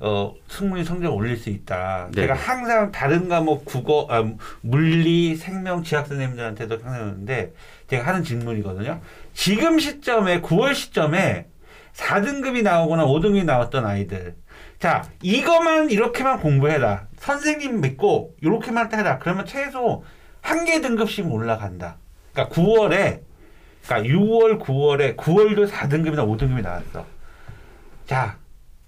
어 0.00 0.34
승문이 0.48 0.82
성적 0.84 1.14
올릴 1.14 1.36
수 1.36 1.48
있다. 1.48 2.08
네. 2.12 2.22
제가 2.22 2.34
항상 2.34 2.90
다른 2.90 3.28
과목 3.28 3.64
국어, 3.64 4.08
아, 4.10 4.24
물리, 4.62 5.36
생명, 5.36 5.84
지학 5.84 6.08
선생님들한테도 6.08 6.80
항상 6.82 6.94
하는데 6.94 7.52
제가 7.88 8.08
하는 8.08 8.24
질문이거든요. 8.24 9.00
지금 9.34 9.78
시점에 9.78 10.40
9월 10.40 10.74
시점에 10.74 11.48
4등급이 11.92 12.62
나오거나 12.62 13.04
5등급이 13.04 13.44
나왔던 13.44 13.84
아이들. 13.84 14.36
자, 14.78 15.04
이거만 15.22 15.90
이렇게만 15.90 16.40
공부해라. 16.40 17.06
선생님 17.18 17.80
믿고 17.80 18.34
이렇게만 18.40 18.92
해라. 18.94 19.18
그러면 19.18 19.44
최소 19.46 20.02
한 20.40 20.64
개 20.64 20.80
등급씩 20.80 21.30
올라간다. 21.30 21.96
그러니까 22.32 22.54
9월에 22.54 23.20
그러니까 23.86 24.14
6월, 24.14 24.60
9월에 24.60 25.16
9월도 25.16 25.68
4등급이나 25.70 26.26
5등급이 26.26 26.62
나왔어. 26.62 27.06
자, 28.06 28.38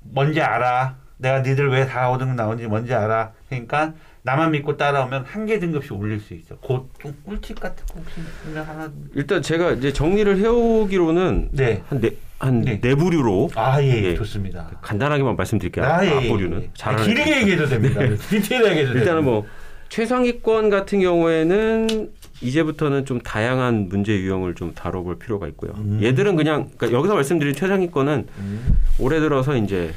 뭔지 0.00 0.40
알아. 0.40 0.96
내가 1.18 1.40
니들 1.40 1.70
왜 1.70 1.86
4, 1.86 2.10
5등급 2.12 2.34
나오는지 2.34 2.66
뭔지 2.66 2.94
알아. 2.94 3.32
그러니까 3.48 3.94
나만 4.26 4.50
믿고 4.50 4.76
따라오면 4.76 5.25
한 5.25 5.47
개 5.47 5.61
등급씩 5.61 5.92
올릴 5.92 6.18
수 6.18 6.35
있어. 6.35 6.56
그좀 6.56 7.14
꿀팁 7.25 7.61
같은 7.61 7.87
거 7.87 8.00
혹시 8.00 8.21
있으면 8.21 8.64
하나. 8.66 8.90
일단 9.14 9.40
제가 9.40 9.71
이제 9.73 9.92
정리를 9.92 10.38
해오기로는 10.38 11.50
네. 11.52 11.83
한 11.88 12.00
네 12.00 12.11
한 12.38 12.61
네. 12.61 12.78
네 12.83 12.95
부류로 12.95 13.50
아, 13.54 13.80
예, 13.80 13.87
예. 13.87 14.02
예. 14.09 14.14
좋습니다. 14.16 14.68
간단하게만 14.83 15.37
말씀드릴게요. 15.37 15.85
아, 15.87 16.04
예, 16.04 16.11
예, 16.11 16.12
앞부류는 16.16 16.62
예. 16.64 16.71
잘하는 16.75 17.04
길게 17.04 17.40
얘기해도 17.40 17.66
됩니다. 17.66 18.00
디테일하게 18.28 18.80
해도 18.80 18.88
일단은 18.92 19.04
됩니다. 19.04 19.21
뭐 19.23 19.47
최상위권 19.88 20.68
같은 20.68 21.00
경우에는 21.00 22.11
이제부터는 22.42 23.06
좀 23.06 23.21
다양한 23.21 23.88
문제 23.88 24.12
유형을 24.12 24.54
좀 24.54 24.75
다뤄볼 24.75 25.18
필요가 25.18 25.47
있고요. 25.49 25.73
음. 25.78 26.00
얘들은 26.02 26.37
그냥 26.37 26.68
그러니까 26.76 26.99
여기서 26.99 27.14
말씀드린 27.14 27.54
최상위권은 27.54 28.26
음. 28.38 28.80
올해 28.99 29.18
들어서 29.21 29.56
이제 29.56 29.95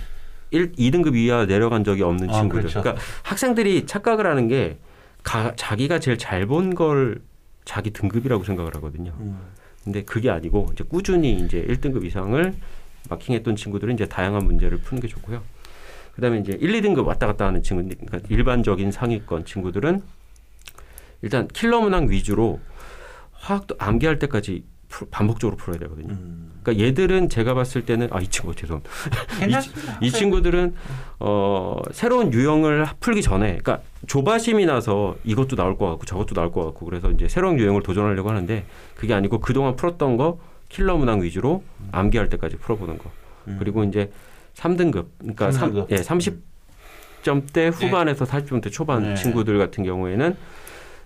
1, 0.51 0.73
2등급 0.73 1.15
이하 1.15 1.45
내려간 1.45 1.83
적이 1.83 2.03
없는 2.03 2.29
아, 2.29 2.33
친구들. 2.33 2.61
그렇죠. 2.63 2.81
그러니까 2.81 3.03
학생들이 3.23 3.85
착각을 3.85 4.25
하는 4.25 4.47
게 4.47 4.77
가, 5.23 5.53
자기가 5.55 5.99
제일 5.99 6.17
잘 6.17 6.45
본 6.47 6.73
걸 6.75 7.21
자기 7.65 7.91
등급이라고 7.91 8.43
생각을 8.43 8.73
하거든요. 8.75 9.13
음. 9.19 9.37
근데 9.83 10.03
그게 10.03 10.29
아니고 10.29 10.69
이제 10.73 10.83
꾸준히 10.83 11.33
이제 11.33 11.63
1등급 11.67 12.03
이상을 12.03 12.53
마킹했던 13.09 13.55
친구들은 13.55 13.93
이제 13.93 14.05
다양한 14.07 14.43
문제를 14.45 14.79
푸는 14.79 15.01
게 15.01 15.07
좋고요. 15.07 15.41
그다음에 16.15 16.39
이제 16.39 16.57
1, 16.59 16.81
2등급 16.81 17.05
왔다 17.05 17.27
갔다 17.27 17.45
하는 17.45 17.61
친구, 17.63 17.83
그러니까 17.83 18.19
일반적인 18.29 18.91
상위권 18.91 19.45
친구들은 19.45 20.01
일단 21.21 21.47
킬러 21.47 21.79
문항 21.81 22.09
위주로 22.09 22.59
화학도 23.33 23.75
암기할 23.79 24.19
때까지 24.19 24.63
풀- 24.63 24.68
반복적으로 25.11 25.55
풀어야 25.57 25.79
되거든요. 25.79 26.09
음. 26.13 26.51
그러니까 26.63 26.85
얘들은 26.85 27.29
제가 27.29 27.53
봤을 27.53 27.85
때는 27.85 28.07
아 28.11 28.19
이 28.21 28.27
친구 28.27 28.53
죄송. 28.55 28.81
괜찮습니다. 29.39 29.97
이 30.01 30.11
친구들은 30.11 30.73
어 31.19 31.77
새로운 31.91 32.33
유형을 32.33 32.85
풀기 32.99 33.21
전에 33.21 33.57
그러니까 33.57 33.79
조바심이 34.07 34.65
나서 34.65 35.15
이것도 35.23 35.55
나올 35.55 35.77
것 35.77 35.87
같고 35.89 36.05
저것도 36.05 36.33
나올 36.35 36.51
것 36.51 36.65
같고 36.65 36.85
그래서 36.85 37.11
이제 37.11 37.27
새로운 37.27 37.57
유형을 37.59 37.83
도전하려고 37.83 38.29
하는데 38.29 38.65
그게 38.95 39.13
아니고 39.13 39.39
그동안 39.39 39.75
풀었던 39.75 40.17
거 40.17 40.39
킬러 40.69 40.97
문항 40.97 41.21
위주로 41.23 41.63
암기할 41.91 42.29
때까지 42.29 42.57
풀어보는 42.57 42.97
거 42.97 43.11
음. 43.47 43.55
그리고 43.59 43.83
이제 43.83 44.11
3등급 44.55 45.05
그러니까 45.19 45.51
삼, 45.51 45.71
3등급. 45.73 45.91
예, 45.91 45.95
30점대 47.23 47.71
후반에서 47.73 48.25
40점대 48.25 48.71
초반 48.71 49.03
네. 49.03 49.15
친구들 49.15 49.57
같은 49.57 49.83
경우에는 49.83 50.35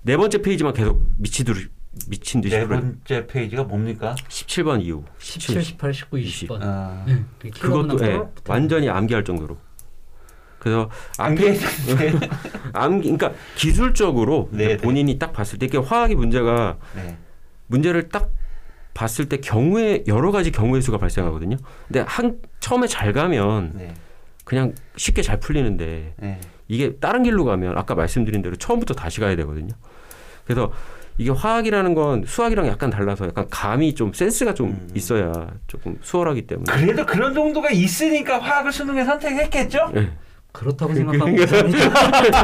네 0.03 0.17
번째 0.17 0.41
페이지만 0.41 0.73
계속 0.73 1.01
미치듯이 1.17 1.67
미친 2.07 2.41
듯이 2.41 2.57
네. 2.57 2.67
번째 2.67 3.27
페이지가 3.27 3.63
뭡니까? 3.63 4.15
17번 4.27 4.81
이후 4.81 5.03
17, 5.19 5.61
18, 5.63 5.93
19, 5.93 6.17
20번. 6.17 6.59
아, 6.61 7.05
네. 7.07 7.23
그것도 7.51 8.05
예, 8.05 8.21
완전히 8.47 8.89
암기할 8.89 9.23
정도로 9.23 9.57
그래서 10.59 10.89
암기 11.19 11.49
앞에 11.49 12.13
암 12.73 13.01
그러니까 13.01 13.33
기술적으로 13.55 14.49
네, 14.51 14.67
네. 14.69 14.77
본인이 14.77 15.19
딱 15.19 15.33
봤을 15.33 15.59
때 15.59 15.65
이게 15.65 15.77
화학의 15.77 16.15
문제가 16.15 16.77
네. 16.95 17.17
문제를 17.67 18.09
딱 18.09 18.31
봤을 18.93 19.27
때 19.27 19.37
경우에 19.37 20.03
여러 20.07 20.31
가지 20.31 20.51
경우의 20.51 20.81
수가 20.81 20.97
발생하거든요. 20.97 21.57
근데 21.87 22.05
한 22.07 22.39
처음에 22.59 22.87
잘 22.87 23.11
가면 23.11 23.73
네. 23.75 23.93
그냥 24.45 24.73
쉽게 24.95 25.21
잘 25.21 25.39
풀리는데 25.39 26.15
네. 26.17 26.39
이게 26.67 26.95
다른 26.97 27.23
길로 27.23 27.45
가면 27.45 27.77
아까 27.77 27.95
말씀드린 27.95 28.41
대로 28.41 28.55
처음부터 28.55 28.93
다시 28.93 29.19
가야 29.19 29.35
되거든요. 29.35 29.73
그래서 30.45 30.71
이게 31.17 31.31
화학이라는 31.31 31.93
건 31.93 32.23
수학이랑 32.25 32.67
약간 32.67 32.89
달라서 32.89 33.27
약간 33.27 33.45
감이 33.49 33.93
좀 33.95 34.13
센스가 34.13 34.53
좀 34.53 34.69
음. 34.69 34.87
있어야 34.95 35.31
조금 35.67 35.97
수월하기 36.01 36.47
때문에. 36.47 36.71
그래도 36.71 37.05
그런 37.05 37.33
정도가 37.33 37.69
있으니까 37.71 38.39
화학을 38.39 38.71
수능에 38.71 39.03
선택했겠죠? 39.05 39.91
예. 39.95 40.09
그렇다고 40.51 40.93
생각하면 40.93 41.29
아니죠. 41.29 41.55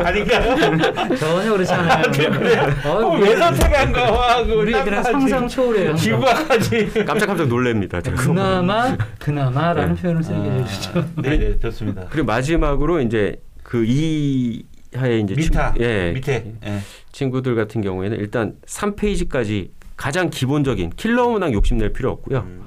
아닌가요? 0.04 1.16
전혀 1.16 1.52
그렇지 1.54 1.72
않아요. 1.74 2.02
그럼 2.12 3.04
어, 3.04 3.18
왜 3.20 3.36
선택한 3.36 3.92
거야 3.94 4.06
화학을? 4.12 4.56
우리 4.56 4.72
그냥 4.72 5.04
상상 5.04 5.48
초월해요. 5.48 5.94
기부학까지. 5.94 7.06
깜짝깜짝 7.06 7.48
놀랍니다. 7.48 8.02
그나마 8.02 8.98
그나마라는 9.20 9.94
네. 9.96 10.02
표현을 10.02 10.24
쓰는 10.24 10.44
게 10.44 10.50
제일 10.50 10.66
좋죠. 10.82 11.06
네 11.22 11.38
네 11.38 11.60
좋습니다. 11.60 12.06
그리고 12.10 12.26
마지막으로 12.26 13.00
이제 13.02 13.36
그 13.64 13.84
이 13.86 14.64
하에 14.94 15.20
이제 15.20 15.36
미타 15.36 15.74
친- 15.74 15.84
예, 15.84 16.12
밑에 16.14 16.54
예. 16.66 16.80
친구들 17.12 17.56
같은 17.56 17.82
경우에는 17.82 18.18
일단 18.18 18.56
3페이지까지 18.66 19.70
가장 19.96 20.30
기본적인 20.30 20.92
킬러 20.96 21.30
문항 21.30 21.54
욕심낼 21.54 21.94
필요 21.94 22.10
없고요. 22.12 22.40
음, 22.40 22.64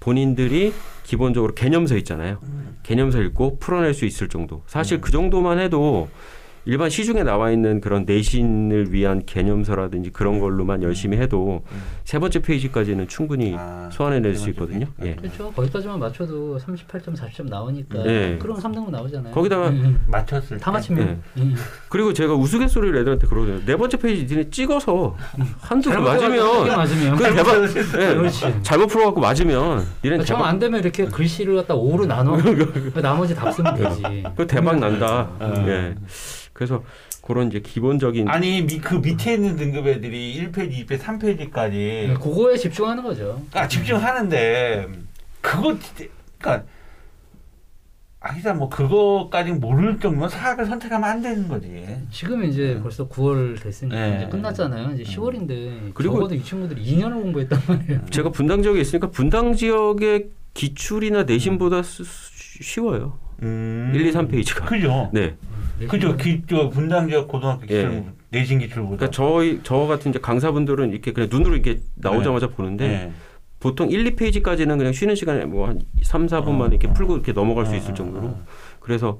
본인들이 0.00 0.72
기본적으로 1.04 1.54
개념서 1.54 1.96
있잖아요. 1.98 2.38
음. 2.44 2.76
개념서 2.82 3.20
읽고 3.22 3.58
풀어낼 3.58 3.92
수 3.94 4.04
있을 4.06 4.28
정도. 4.28 4.62
사실 4.66 4.98
음. 4.98 5.00
그 5.00 5.10
정도만 5.10 5.58
해도 5.58 6.08
일반 6.66 6.90
시중에 6.90 7.22
나와 7.22 7.52
있는 7.52 7.80
그런 7.80 8.04
내신을 8.04 8.92
위한 8.92 9.22
개념서라든지 9.24 10.10
그런 10.10 10.40
걸로만 10.40 10.82
열심히 10.82 11.16
해도 11.16 11.62
음. 11.70 11.82
세 12.02 12.18
번째 12.18 12.40
페이지까지는 12.42 13.06
충분히 13.06 13.54
아, 13.56 13.88
소환해낼 13.92 14.34
수 14.34 14.50
있거든요. 14.50 14.86
예. 15.00 15.14
페이지까지. 15.14 15.28
그렇죠. 15.36 15.52
거기까지만 15.52 16.00
맞춰도 16.00 16.58
38점, 16.58 17.16
40점 17.16 17.48
나오니까 17.48 18.02
네. 18.02 18.36
그럼 18.38 18.58
3등급 18.58 18.90
나오잖아요. 18.90 19.32
거기다가 19.32 19.68
음, 19.68 19.74
음. 19.84 20.04
맞췄을 20.08 20.58
다 20.58 20.72
때. 20.72 20.76
맞추면 20.76 21.22
음. 21.36 21.54
그리고 21.88 22.12
제가 22.12 22.34
우스갯소리를 22.34 22.98
애들한테 23.00 23.28
그러거든요. 23.28 23.64
네 23.64 23.76
번째 23.76 23.96
페이지 23.98 24.26
니네 24.34 24.50
찍어서 24.50 25.16
한두 25.60 25.90
개 25.90 25.96
맞으면 25.98 26.66
맞으면 26.66 27.16
그 27.16 27.22
대박. 27.32 27.62
예. 28.00 28.14
그렇지. 28.14 28.54
잘못 28.62 28.86
풀어갖고 28.88 29.20
맞으면 29.20 29.86
니네 30.04 30.16
정 30.24 30.38
대박. 30.38 30.48
안 30.48 30.58
되면 30.58 30.80
이렇게 30.80 31.04
글씨를 31.04 31.54
갖다 31.54 31.74
5로 31.74 32.06
나눠 32.06 32.36
나머지 33.00 33.36
답 33.36 33.52
쓰면 33.52 33.76
되지. 33.76 34.24
그 34.36 34.46
대박 34.48 34.80
난다. 34.80 35.30
음. 35.40 35.64
예. 35.68 35.94
그래서 36.56 36.82
그런 37.20 37.48
이제 37.48 37.60
기본적인 37.60 38.28
아니 38.28 38.62
미, 38.62 38.78
그 38.78 38.94
밑에 38.94 39.34
있는 39.34 39.56
등급 39.56 39.86
애들이 39.86 40.40
1페이지, 40.50 40.86
2페이지, 40.86 40.98
3페이지까지 40.98 42.18
그거에 42.18 42.56
집중하는 42.56 43.02
거죠. 43.02 43.42
아, 43.52 43.68
집중하는데 43.68 44.88
그거 45.42 45.76
그러니까 46.40 46.66
아니다 48.20 48.54
뭐 48.54 48.70
그거까지 48.70 49.52
모를 49.52 50.00
정도면 50.00 50.30
사학을 50.30 50.64
선택하면 50.64 51.08
안 51.10 51.20
되는 51.20 51.46
거지. 51.46 51.84
지금 52.10 52.42
이제 52.42 52.80
벌써 52.82 53.06
9월 53.06 53.62
됐으니까 53.62 53.94
네. 53.94 54.16
이제 54.22 54.28
끝났잖아요. 54.30 54.94
이제 54.94 55.02
10월인데 55.04 55.92
그리고- 55.92 56.14
적어도 56.14 56.34
이 56.34 56.42
친구들이 56.42 56.82
2년을 56.82 57.20
공부했단 57.20 57.60
말이에요. 57.68 58.06
제가 58.10 58.30
분당 58.30 58.62
지역에 58.62 58.80
있으니까 58.80 59.10
분당 59.10 59.52
지역의 59.54 60.30
기출이나 60.54 61.24
내신보다 61.24 61.82
수- 61.82 62.02
수- 62.04 62.62
쉬워요. 62.62 63.18
음. 63.42 63.92
1, 63.94 64.06
2, 64.06 64.12
3페이지가. 64.12 64.64
그죠. 64.64 65.10
네. 65.12 65.36
그죠. 65.88 66.16
기, 66.16 66.42
저 66.48 66.68
분당 66.70 67.08
지역 67.08 67.28
고등학교 67.28 67.60
기출 67.62 67.92
예. 67.92 68.04
내신 68.30 68.58
기출 68.58 68.82
보다. 68.82 68.96
그러니까 68.96 69.10
저희 69.10 69.60
저 69.62 69.76
같은 69.86 70.10
이제 70.10 70.18
강사분들은 70.18 70.90
이렇게 70.92 71.12
그냥 71.12 71.28
눈으로 71.30 71.54
이렇게 71.54 71.80
나오자마자 71.96 72.48
보는데 72.48 72.88
네. 72.88 73.12
보통 73.60 73.90
1, 73.90 74.04
2페이지까지는 74.16 74.76
그냥 74.78 74.92
쉬는 74.92 75.14
시간에 75.14 75.44
뭐 75.44 75.68
한 75.68 75.80
3, 76.02 76.26
4분만 76.26 76.62
어. 76.62 76.66
이렇게 76.68 76.92
풀고 76.92 77.14
이렇게 77.14 77.32
넘어갈 77.32 77.66
수 77.66 77.72
어, 77.72 77.76
있을 77.76 77.92
어, 77.92 77.94
정도로. 77.94 78.26
어. 78.28 78.44
그래서 78.80 79.18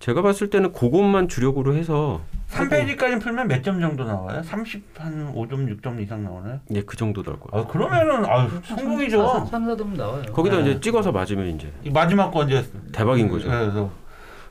제가 0.00 0.22
봤을 0.22 0.50
때는 0.50 0.72
그것만 0.72 1.28
주력으로 1.28 1.74
해서 1.74 2.20
3페이지까지 2.50 3.20
풀면 3.22 3.48
몇 3.48 3.62
점 3.62 3.80
정도 3.80 4.04
나와요? 4.04 4.42
30 4.42 4.82
한 4.98 5.32
5점, 5.34 5.80
6점 5.80 6.00
이상 6.02 6.22
나오나요? 6.24 6.60
예, 6.74 6.82
그 6.82 6.96
정도 6.96 7.22
나올 7.22 7.38
거예요. 7.40 7.64
아, 7.64 7.66
그러면은 7.70 8.24
아유, 8.26 8.48
성공이죠. 8.64 9.46
3, 9.50 9.66
4등 9.66 9.96
나와요. 9.96 10.22
거기다 10.32 10.56
네. 10.56 10.62
이제 10.70 10.80
찍어서 10.80 11.10
맞으면 11.12 11.48
이제 11.54 11.72
이 11.84 11.90
마지막 11.90 12.30
거 12.30 12.44
이제 12.44 12.64
대박인 12.92 13.28
거죠. 13.28 13.48
그래서 13.48 13.90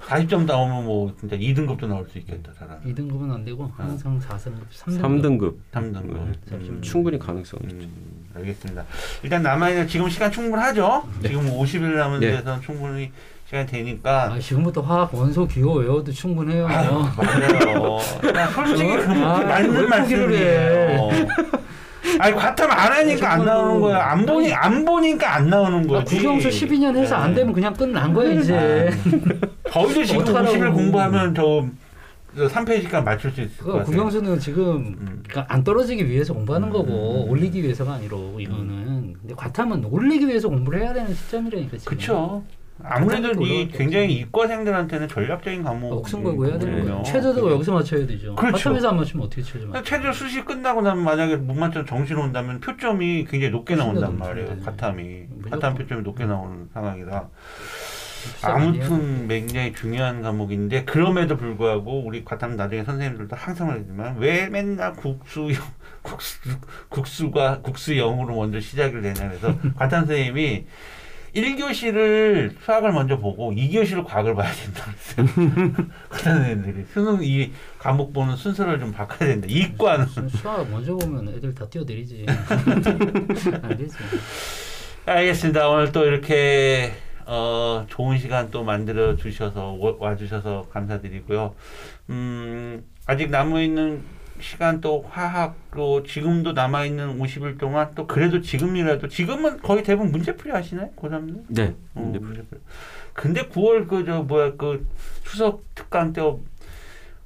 40점 0.07 0.45
나오면 0.45 0.85
뭐 0.85 1.13
진짜 1.19 1.35
2등급도 1.37 1.87
나올 1.87 2.05
수 2.09 2.17
있겠다, 2.19 2.51
사람. 2.57 2.79
2등급은 2.83 3.31
안 3.33 3.45
되고 3.45 3.69
항상 3.75 4.19
4등급, 4.19 4.67
3등급. 4.71 5.01
3등급 5.01 5.55
3등급. 5.73 6.25
네. 6.51 6.65
좀 6.65 6.81
충분히 6.81 7.17
가능성이 7.17 7.61
있죠. 7.65 7.75
음, 7.85 8.25
알겠습니다. 8.35 8.83
일단 9.23 9.43
남아 9.43 9.69
있는 9.69 9.87
지금 9.87 10.09
시간 10.09 10.31
충분하죠? 10.31 11.03
지금 11.21 11.49
50일 11.49 11.95
남은 11.95 12.19
네. 12.19 12.31
데서 12.31 12.59
충분히 12.61 13.11
시간 13.45 13.65
되니까. 13.65 14.33
아, 14.33 14.39
지금부터 14.39 14.81
화학 14.81 15.13
원소 15.13 15.47
기호 15.47 15.73
외워도 15.75 16.11
충분해요. 16.11 16.67
아유, 16.67 17.03
맞아요. 17.17 17.97
야, 18.35 18.47
솔직히 18.53 18.91
어? 18.91 18.95
그렇게 18.97 19.23
아, 19.23 19.37
맞는 19.39 19.69
왜 19.69 19.87
포기를 19.87 19.89
말씀이에요. 19.89 21.09
아니 22.19 22.35
과탐 22.35 22.69
안 22.69 22.91
하니까 22.91 23.33
안 23.33 23.45
나오는 23.45 23.79
거야. 23.81 23.97
안 24.11 24.25
보니 24.25 24.53
안 24.53 24.85
보니까 24.85 25.35
안 25.35 25.49
나오는 25.49 25.83
아, 25.85 25.87
거지. 25.87 26.17
국영수 26.17 26.49
12년 26.49 26.95
해서 26.97 27.15
안 27.15 27.29
네. 27.29 27.37
되면 27.37 27.53
그냥 27.53 27.73
끝난 27.73 28.13
거야 28.13 28.31
이제. 28.33 28.89
저희도 29.73 30.03
지금 30.05 30.21
어떡하라고. 30.21 30.55
50일 30.55 30.73
공부하면 30.73 31.35
저 31.35 31.65
3페이지까지 32.35 33.03
맞출 33.03 33.31
수 33.31 33.41
있을 33.41 33.57
것 33.57 33.65
그거 33.65 33.77
같아요. 33.79 33.91
국영수는 33.91 34.39
지금 34.39 34.63
음. 34.99 35.23
그러니까 35.27 35.45
안 35.53 35.63
떨어지기 35.63 36.07
위해서 36.09 36.33
공부하는 36.33 36.69
음. 36.69 36.73
거고 36.73 37.25
올리기 37.29 37.61
위해서가 37.61 37.93
아니로 37.93 38.39
이거는. 38.39 39.13
근데 39.19 39.35
과탐은 39.35 39.85
올리기 39.85 40.27
위해서 40.27 40.49
공부를 40.49 40.81
해야 40.81 40.93
되는 40.93 41.13
시점이라니까 41.13 41.77
지금. 41.77 41.89
그렇죠. 41.91 42.43
아무래도 42.81 43.45
이. 43.45 43.67
굉장히 43.67 44.13
이과생들한테는 44.15 45.07
전략적인 45.07 45.61
과목. 45.63 45.91
아, 45.91 45.95
목숨 45.95 46.23
걸고 46.23 46.47
해야 46.47 46.57
되는. 46.57 46.83
거예요. 46.85 47.03
최저도 47.05 47.51
여기서 47.51 47.71
맞춰야 47.71 48.05
되죠. 48.07 48.35
그렇죠. 48.35 48.57
과탐에서 48.57 48.89
안 48.89 48.97
맞추면 48.97 49.27
어떻게 49.27 49.43
최저 49.43 49.67
맞춰? 49.67 49.83
최저 49.83 50.11
수시 50.11 50.43
끝나고 50.43 50.81
나면 50.81 51.03
만약에 51.03 51.35
못 51.37 51.53
맞춰 51.53 51.85
정신 51.85 52.17
온다면 52.17 52.59
표점이 52.61 53.25
굉장히 53.29 53.51
높게 53.51 53.75
나온단. 53.75 54.17
말이에요. 54.17 54.55
네. 54.55 54.59
과탐이. 54.65 55.23
과탐 55.51 55.75
표점이 55.75 56.01
높게 56.01 56.25
나오는 56.25 56.67
상황이라. 56.73 57.29
아무튼 58.41 59.27
굉장히 59.27 59.73
중요한 59.73 60.21
과목인데 60.21 60.85
그럼에도 60.85 61.37
불구하고 61.37 62.03
우리 62.05 62.23
과탐 62.25 62.55
나중에 62.55 62.83
선생님들도 62.83 63.35
항상 63.35 63.67
말하지만 63.67 64.17
왜 64.17 64.47
맨날 64.47 64.93
국수 64.93 65.47
국수 66.01 66.39
국수가 66.89 67.61
국수 67.61 67.93
0으로 67.93 68.35
먼저 68.35 68.59
시작을 68.59 69.01
되냐 69.01 69.27
그래서 69.29 69.55
과탐 69.77 70.05
선생님이 70.05 70.65
1교시를 71.35 72.55
수학을 72.63 72.91
먼저 72.91 73.17
보고 73.17 73.51
2교시를 73.51 74.05
과학을 74.05 74.35
봐야 74.35 74.51
된다 74.51 74.85
그랬어요. 75.15 75.73
과탐 76.09 76.33
선생님들이 76.35 76.85
수능 76.93 77.19
이 77.23 77.51
과목 77.79 78.13
보는 78.13 78.35
순서를 78.35 78.79
좀 78.79 78.91
바꿔야 78.91 79.29
된다. 79.29 79.47
이과는 79.49 80.05
수- 80.05 80.29
수학 80.29 80.69
먼저 80.69 80.93
보면 80.95 81.29
애들 81.35 81.55
다 81.55 81.67
뛰어내리지. 81.67 82.25
안 82.27 83.77
되지. 83.77 83.95
알겠습니다. 85.05 85.67
오늘 85.69 85.91
또 85.91 86.05
이렇게 86.05 86.93
어, 87.27 87.85
좋은 87.89 88.17
시간 88.17 88.51
또 88.51 88.63
만들어 88.63 89.15
주셔서 89.15 89.77
와 89.99 90.15
주셔서 90.15 90.67
감사드리고요. 90.71 91.53
음, 92.09 92.83
아직 93.05 93.29
남아 93.29 93.61
있는 93.61 94.03
시간 94.39 94.81
또 94.81 95.05
화학도 95.09 96.03
지금도 96.03 96.53
남아 96.53 96.85
있는 96.85 97.19
50일 97.19 97.59
동안 97.59 97.91
또 97.95 98.07
그래도 98.07 98.41
지금이라도 98.41 99.07
지금은 99.07 99.61
거의 99.61 99.83
대부분 99.83 100.11
문제풀이 100.11 100.51
하시나요? 100.51 100.89
고3들? 100.95 101.43
네. 101.49 101.75
어, 101.95 102.01
근데 102.01 102.19
문제풀이. 102.19 102.61
근데 103.13 103.47
9월 103.47 103.87
그 103.87 104.03
저 104.05 104.23
뭐야 104.23 104.53
그 104.57 104.87
추석 105.23 105.63
특강 105.75 106.11
때 106.13 106.21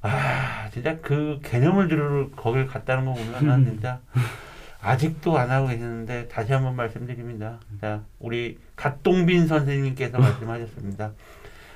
아, 0.00 0.68
진짜 0.72 0.96
그 1.00 1.40
개념을 1.42 1.88
들으러 1.88 2.28
거길 2.30 2.66
갔다는 2.66 3.04
거 3.06 3.14
보면 3.14 3.46
난 3.46 3.64
진짜 3.64 4.00
아직도 4.88 5.36
안 5.36 5.50
하고 5.50 5.68
계시는데 5.68 6.28
다시 6.28 6.52
한번 6.52 6.74
말씀드립니다. 6.74 7.58
자, 7.80 8.02
우리 8.18 8.58
갓동빈 8.74 9.46
선생님께서 9.46 10.18
말씀하셨습니다. 10.18 11.12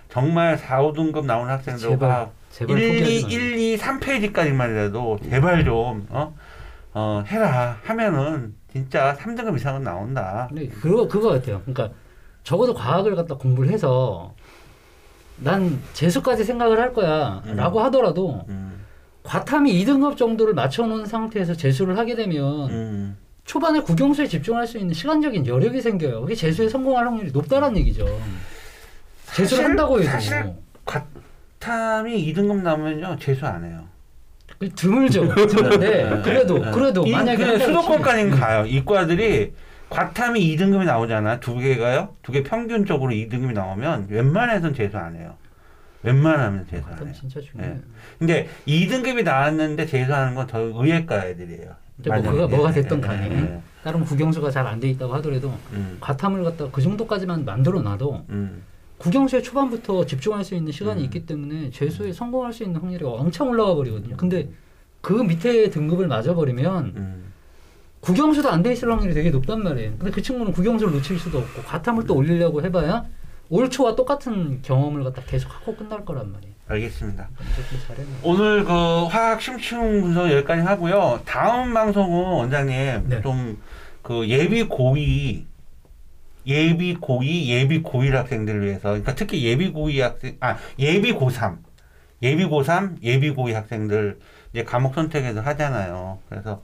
정말 0.09 0.57
4, 0.57 0.83
5등급 0.83 1.27
나오는 1.27 1.53
학생들 1.53 1.91
제발 2.51 2.79
1, 2.79 2.79
2, 2.79 3.01
포기하지 3.01 3.23
마. 3.23 3.31
1, 3.31 3.59
2, 3.59 3.79
3페이지까지만이라도 3.79 5.31
제발 5.31 5.65
좀 5.65 6.07
어? 6.11 6.35
어, 6.95 7.23
해라 7.27 7.79
하면은 7.85 8.55
진짜 8.71 9.15
3등급 9.19 9.57
이상은 9.57 9.83
나온다. 9.83 10.47
근데 10.49 10.69
그거 10.69 11.07
그거 11.07 11.31
같아요. 11.31 11.61
그러니까 11.67 11.91
적어도 12.45 12.73
과학을 12.73 13.15
갖다 13.15 13.37
공부를 13.37 13.71
해서 13.71 14.35
난 15.37 15.83
재수까지 15.93 16.45
생각을 16.45 16.81
할 16.81 16.89
음. 16.89 16.95
거야라고 16.95 17.81
하더라도 17.81 18.45
음, 18.49 18.72
과탐이 19.23 19.73
2등급 19.85 20.17
정도를 20.17 20.55
맞춰놓은 20.55 21.07
상태에서 21.07 21.55
재수를 21.55 21.97
하게 21.99 22.15
되면 22.17 22.71
음. 22.71 23.17
초반에 23.45 23.81
국영수에 23.81 24.27
집중할 24.27 24.67
수 24.67 24.79
있는 24.79 24.95
시간적인 24.95 25.47
여력이 25.47 25.81
생겨요. 25.81 26.21
그게 26.23 26.35
재수에 26.35 26.69
성공할 26.69 27.07
확률이 27.07 27.31
높다는 27.33 27.77
얘기죠. 27.79 28.05
재수를 29.27 29.49
사실- 29.49 29.65
한다고 29.65 29.99
해도 30.01 30.11
사실 30.11 30.53
과, 30.85 31.05
과탐이 31.61 32.33
2등급 32.33 32.63
나오면요 32.63 33.17
재수 33.21 33.47
안 33.47 33.65
해요. 33.65 33.85
그 34.59 34.69
드물죠. 34.71 35.27
드문데 35.47 36.21
그래도 36.25 36.59
네. 36.59 36.71
그래도 36.73 37.07
이- 37.07 37.13
만약에 37.13 37.45
달에 37.45 37.59
수도권까지는 37.65 38.31
가요. 38.39 38.65
이과들이 38.67 39.53
과탐이 39.89 40.57
2등급이 40.57 40.85
나오잖아. 40.85 41.39
두 41.41 41.57
개가요. 41.59 42.11
두 42.23 42.33
개 42.33 42.43
평균적으로 42.43 43.13
2등급이 43.13 43.53
나오면 43.53 44.07
웬만해서는 44.11 44.75
재수 44.75 44.97
안 44.99 45.17
해요. 45.17 45.35
웬만하면 46.03 46.67
재수 46.69 46.87
안 46.89 46.95
그럼 46.97 47.09
해요. 47.09 47.17
진짜 47.19 47.41
중요해요. 47.41 47.79
근데 48.19 48.49
2등급이 48.67 49.23
나왔는데 49.23 49.87
재수하는 49.87 50.35
건 50.35 50.47
더 50.47 50.59
의예과 50.61 51.27
애들이에요. 51.27 51.75
뭐. 52.05 52.23
그가 52.23 52.47
뭐가 52.49 52.71
예, 52.71 52.75
됐던 52.75 52.99
예, 52.99 53.07
간에 53.07 53.31
예, 53.31 53.61
다른 53.85 54.05
국영수가 54.05 54.51
잘 54.51 54.67
안 54.67 54.81
돼 54.81 54.89
있다고 54.91 55.15
하더라도 55.15 55.53
음, 55.73 55.99
과탐을 56.01 56.43
갖다 56.43 56.69
그 56.71 56.81
정도까지만 56.83 57.45
만들어 57.45 57.81
놔도 57.81 58.27
음, 58.31 58.63
국영수의 58.99 59.43
초반부터 59.43 60.07
집중할 60.07 60.43
수 60.45 60.55
있는 60.57 60.73
시간이 60.73 61.01
음. 61.01 61.05
있기 61.05 61.27
때문에 61.27 61.71
재수에 61.71 62.13
성공할 62.13 62.53
수 62.53 62.65
있는 62.65 62.81
확률이 62.81 63.05
왕창 63.05 63.49
올라가 63.49 63.75
버리거든요. 63.75 64.17
근데 64.17 64.49
그 65.01 65.13
밑에 65.13 65.71
등급을 65.71 66.09
맞아버리면 66.09 66.85
음. 66.97 67.33
국영수도 68.01 68.49
안 68.51 68.63
돼 68.65 68.73
있을 68.73 68.91
확률이 68.91 69.15
되게 69.15 69.31
높단 69.31 69.63
말이에요. 69.63 69.93
근데 69.99 70.11
그 70.11 70.21
친구는 70.21 70.53
국영수를 70.53 70.93
놓칠 70.95 71.19
수도 71.21 71.39
없고 71.39 71.63
과탐을 71.63 72.05
또 72.05 72.17
올리려고 72.17 72.61
해봐야 72.63 73.05
올 73.53 73.69
초와 73.69 73.95
똑같은 73.95 74.63
경험을 74.63 75.05
갖다 75.05 75.21
계속 75.27 75.53
하고 75.55 75.77
끝날 75.77 76.07
거란 76.07 76.33
말이에요. 76.33 76.55
알겠습니다. 76.69 77.29
오늘 78.23 78.65
그 78.65 79.05
화학 79.05 79.43
심층 79.43 80.01
분석 80.01 80.31
여기까지 80.33 80.63
하고요. 80.63 81.21
다음 81.27 81.75
방송은 81.75 82.33
원장님 82.33 83.09
네. 83.11 83.21
좀그 83.21 84.27
예비 84.29 84.63
고위 84.63 85.47
예비 86.47 86.95
고위 86.95 87.51
예비 87.53 87.83
고일 87.83 88.17
학생들을 88.17 88.65
위해서 88.65 88.85
그러니까 88.89 89.15
특히 89.15 89.45
예비 89.45 89.71
고위 89.71 90.01
학생 90.01 90.35
아 90.41 90.57
예비 90.79 91.13
고3 91.13 91.59
예비 92.23 92.47
고3 92.47 93.03
예비 93.03 93.33
고위 93.33 93.53
학생들 93.53 94.19
이제 94.55 94.65
과목 94.65 94.95
선택에서 94.95 95.43
하잖아요. 95.43 96.21
그래서 96.31 96.63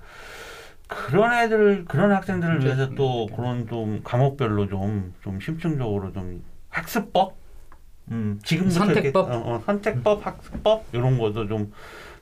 그런 0.87 1.35
애들 1.35 1.85
그런 1.85 2.13
학생들을 2.13 2.65
위해서 2.65 2.95
또. 2.95 3.27
그런 3.27 3.69
좀 3.69 4.01
과목별로 4.03 4.69
좀 4.71 5.13
좀 5.23 5.39
심층적으로 5.39 6.15
좀 6.15 6.43
학습법 6.79 7.37
음 8.11 8.39
지금부터 8.45 8.85
선택법? 8.87 9.29
이렇게, 9.29 9.37
어, 9.49 9.55
어, 9.57 9.63
선택법 9.67 10.27
학습법 10.27 10.85
이런 10.93 11.19
것도 11.19 11.47
좀 11.49 11.73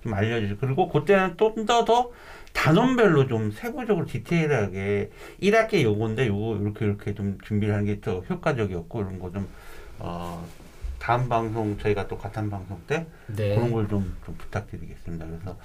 좀 0.02 0.14
알려주시고 0.14 0.60
그리고 0.60 0.88
그때는 0.88 1.36
좀 1.36 1.66
더 1.66 1.84
더 1.84 2.10
단원별로 2.52 3.26
좀 3.26 3.50
세부적으로 3.50 4.06
디테일하게 4.06 5.10
1학기 5.42 5.82
요건데 5.82 6.28
요거 6.28 6.58
이렇게 6.62 6.84
이렇게 6.86 7.14
좀 7.14 7.38
준비를 7.42 7.74
하는 7.74 7.86
게 7.86 8.00
더 8.00 8.20
효과적이었고 8.20 9.00
이런 9.00 9.18
거좀 9.18 9.48
어, 9.98 10.46
다음 11.00 11.28
방송 11.28 11.76
저희가 11.78 12.06
또 12.08 12.16
같은 12.18 12.48
방송 12.50 12.80
때 12.86 13.06
네. 13.26 13.54
그런 13.56 13.72
걸좀 13.72 14.16
좀 14.24 14.34
부탁드리겠습니다. 14.38 15.26
그래서 15.26 15.56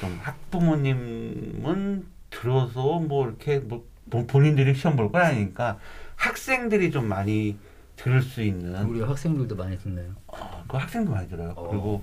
좀 0.00 0.18
학부모님은 0.22 2.06
들어서 2.30 2.98
뭐 2.98 3.26
이렇게 3.26 3.58
뭐 3.60 3.84
본- 4.10 4.26
본인들이 4.26 4.74
시험 4.74 4.96
볼건 4.96 5.20
아니니까 5.22 5.78
학생들이 6.16 6.90
좀 6.90 7.06
많이 7.08 7.56
들을 7.96 8.22
수 8.22 8.42
있는 8.42 8.74
우리 8.84 9.00
학생들도 9.00 9.56
많이 9.56 9.78
듣나요? 9.78 10.14
어, 10.28 10.64
그 10.68 10.76
학생도 10.76 11.10
많이 11.10 11.28
들어요. 11.28 11.52
어. 11.56 11.68
그리고 11.68 12.02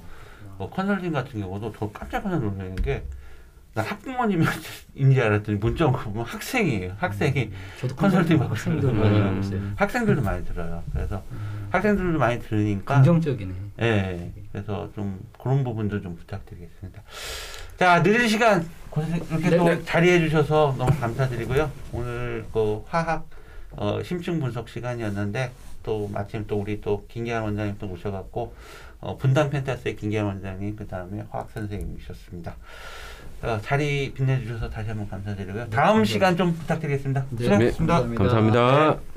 뭐 0.57 0.69
컨설팅 0.69 1.11
같은 1.11 1.39
경우도 1.39 1.73
저 1.77 1.89
깜짝 1.91 2.23
깜짝 2.23 2.43
놀라는 2.43 2.75
게, 2.75 3.03
나 3.73 3.81
학부모님인지 3.81 4.51
알았더니 5.21 5.57
문자 5.57 5.85
온거 5.85 5.99
보면 5.99 6.25
학생이에요. 6.25 6.93
학생이. 6.97 7.51
저도 7.79 7.95
컨설팅 7.95 8.37
받고 8.37 8.53
학생들 8.53 8.89
있어요. 8.89 9.01
많이 9.03 9.17
음. 9.17 9.27
하고 9.27 9.39
있어요. 9.39 9.61
학생들도 9.75 10.21
많이 10.21 10.45
들어요. 10.45 10.83
그래서 10.93 11.23
음, 11.31 11.67
학생들도 11.71 12.19
많이 12.19 12.39
들으니까. 12.39 12.95
긍정적이네. 12.95 13.53
예. 13.81 14.31
그래서 14.51 14.89
좀 14.93 15.19
그런 15.41 15.63
부분도 15.63 16.01
좀 16.01 16.15
부탁드리겠습니다. 16.15 17.01
자, 17.77 18.01
늦은 18.03 18.27
시간 18.27 18.67
고생, 18.91 19.15
이렇게 19.31 19.49
네, 19.49 19.57
또 19.57 19.63
네. 19.65 19.83
자리해 19.83 20.19
주셔서 20.19 20.75
너무 20.77 20.91
감사드리고요. 20.99 21.71
오늘 21.93 22.45
그 22.53 22.83
화학 22.87 23.27
어, 23.71 24.03
심층 24.03 24.39
분석 24.39 24.69
시간이었는데 24.69 25.51
또 25.83 26.07
마침 26.07 26.47
또 26.47 26.59
우리 26.59 26.81
또 26.81 27.05
김기환 27.07 27.43
원장님 27.43 27.75
또 27.79 27.87
오셔갖고 27.87 28.53
어, 29.01 29.17
분당 29.17 29.49
펜타스의 29.49 29.95
김기환 29.97 30.25
원장님 30.25 30.75
그 30.75 30.87
다음에 30.87 31.23
화학 31.29 31.51
선생님이셨습니다. 31.51 32.55
어, 33.43 33.59
자리 33.61 34.13
빛내주셔서 34.13 34.69
다시 34.69 34.89
한번 34.89 35.09
감사드리고요. 35.09 35.69
다음 35.69 35.99
네, 35.99 36.05
시간 36.05 36.37
좀 36.37 36.53
부탁드리겠습니다. 36.53 37.25
네, 37.29 37.43
수고하셨습니다. 37.43 37.93
감사합니다. 37.95 38.23
감사합니다. 38.23 38.91
네. 38.95 39.12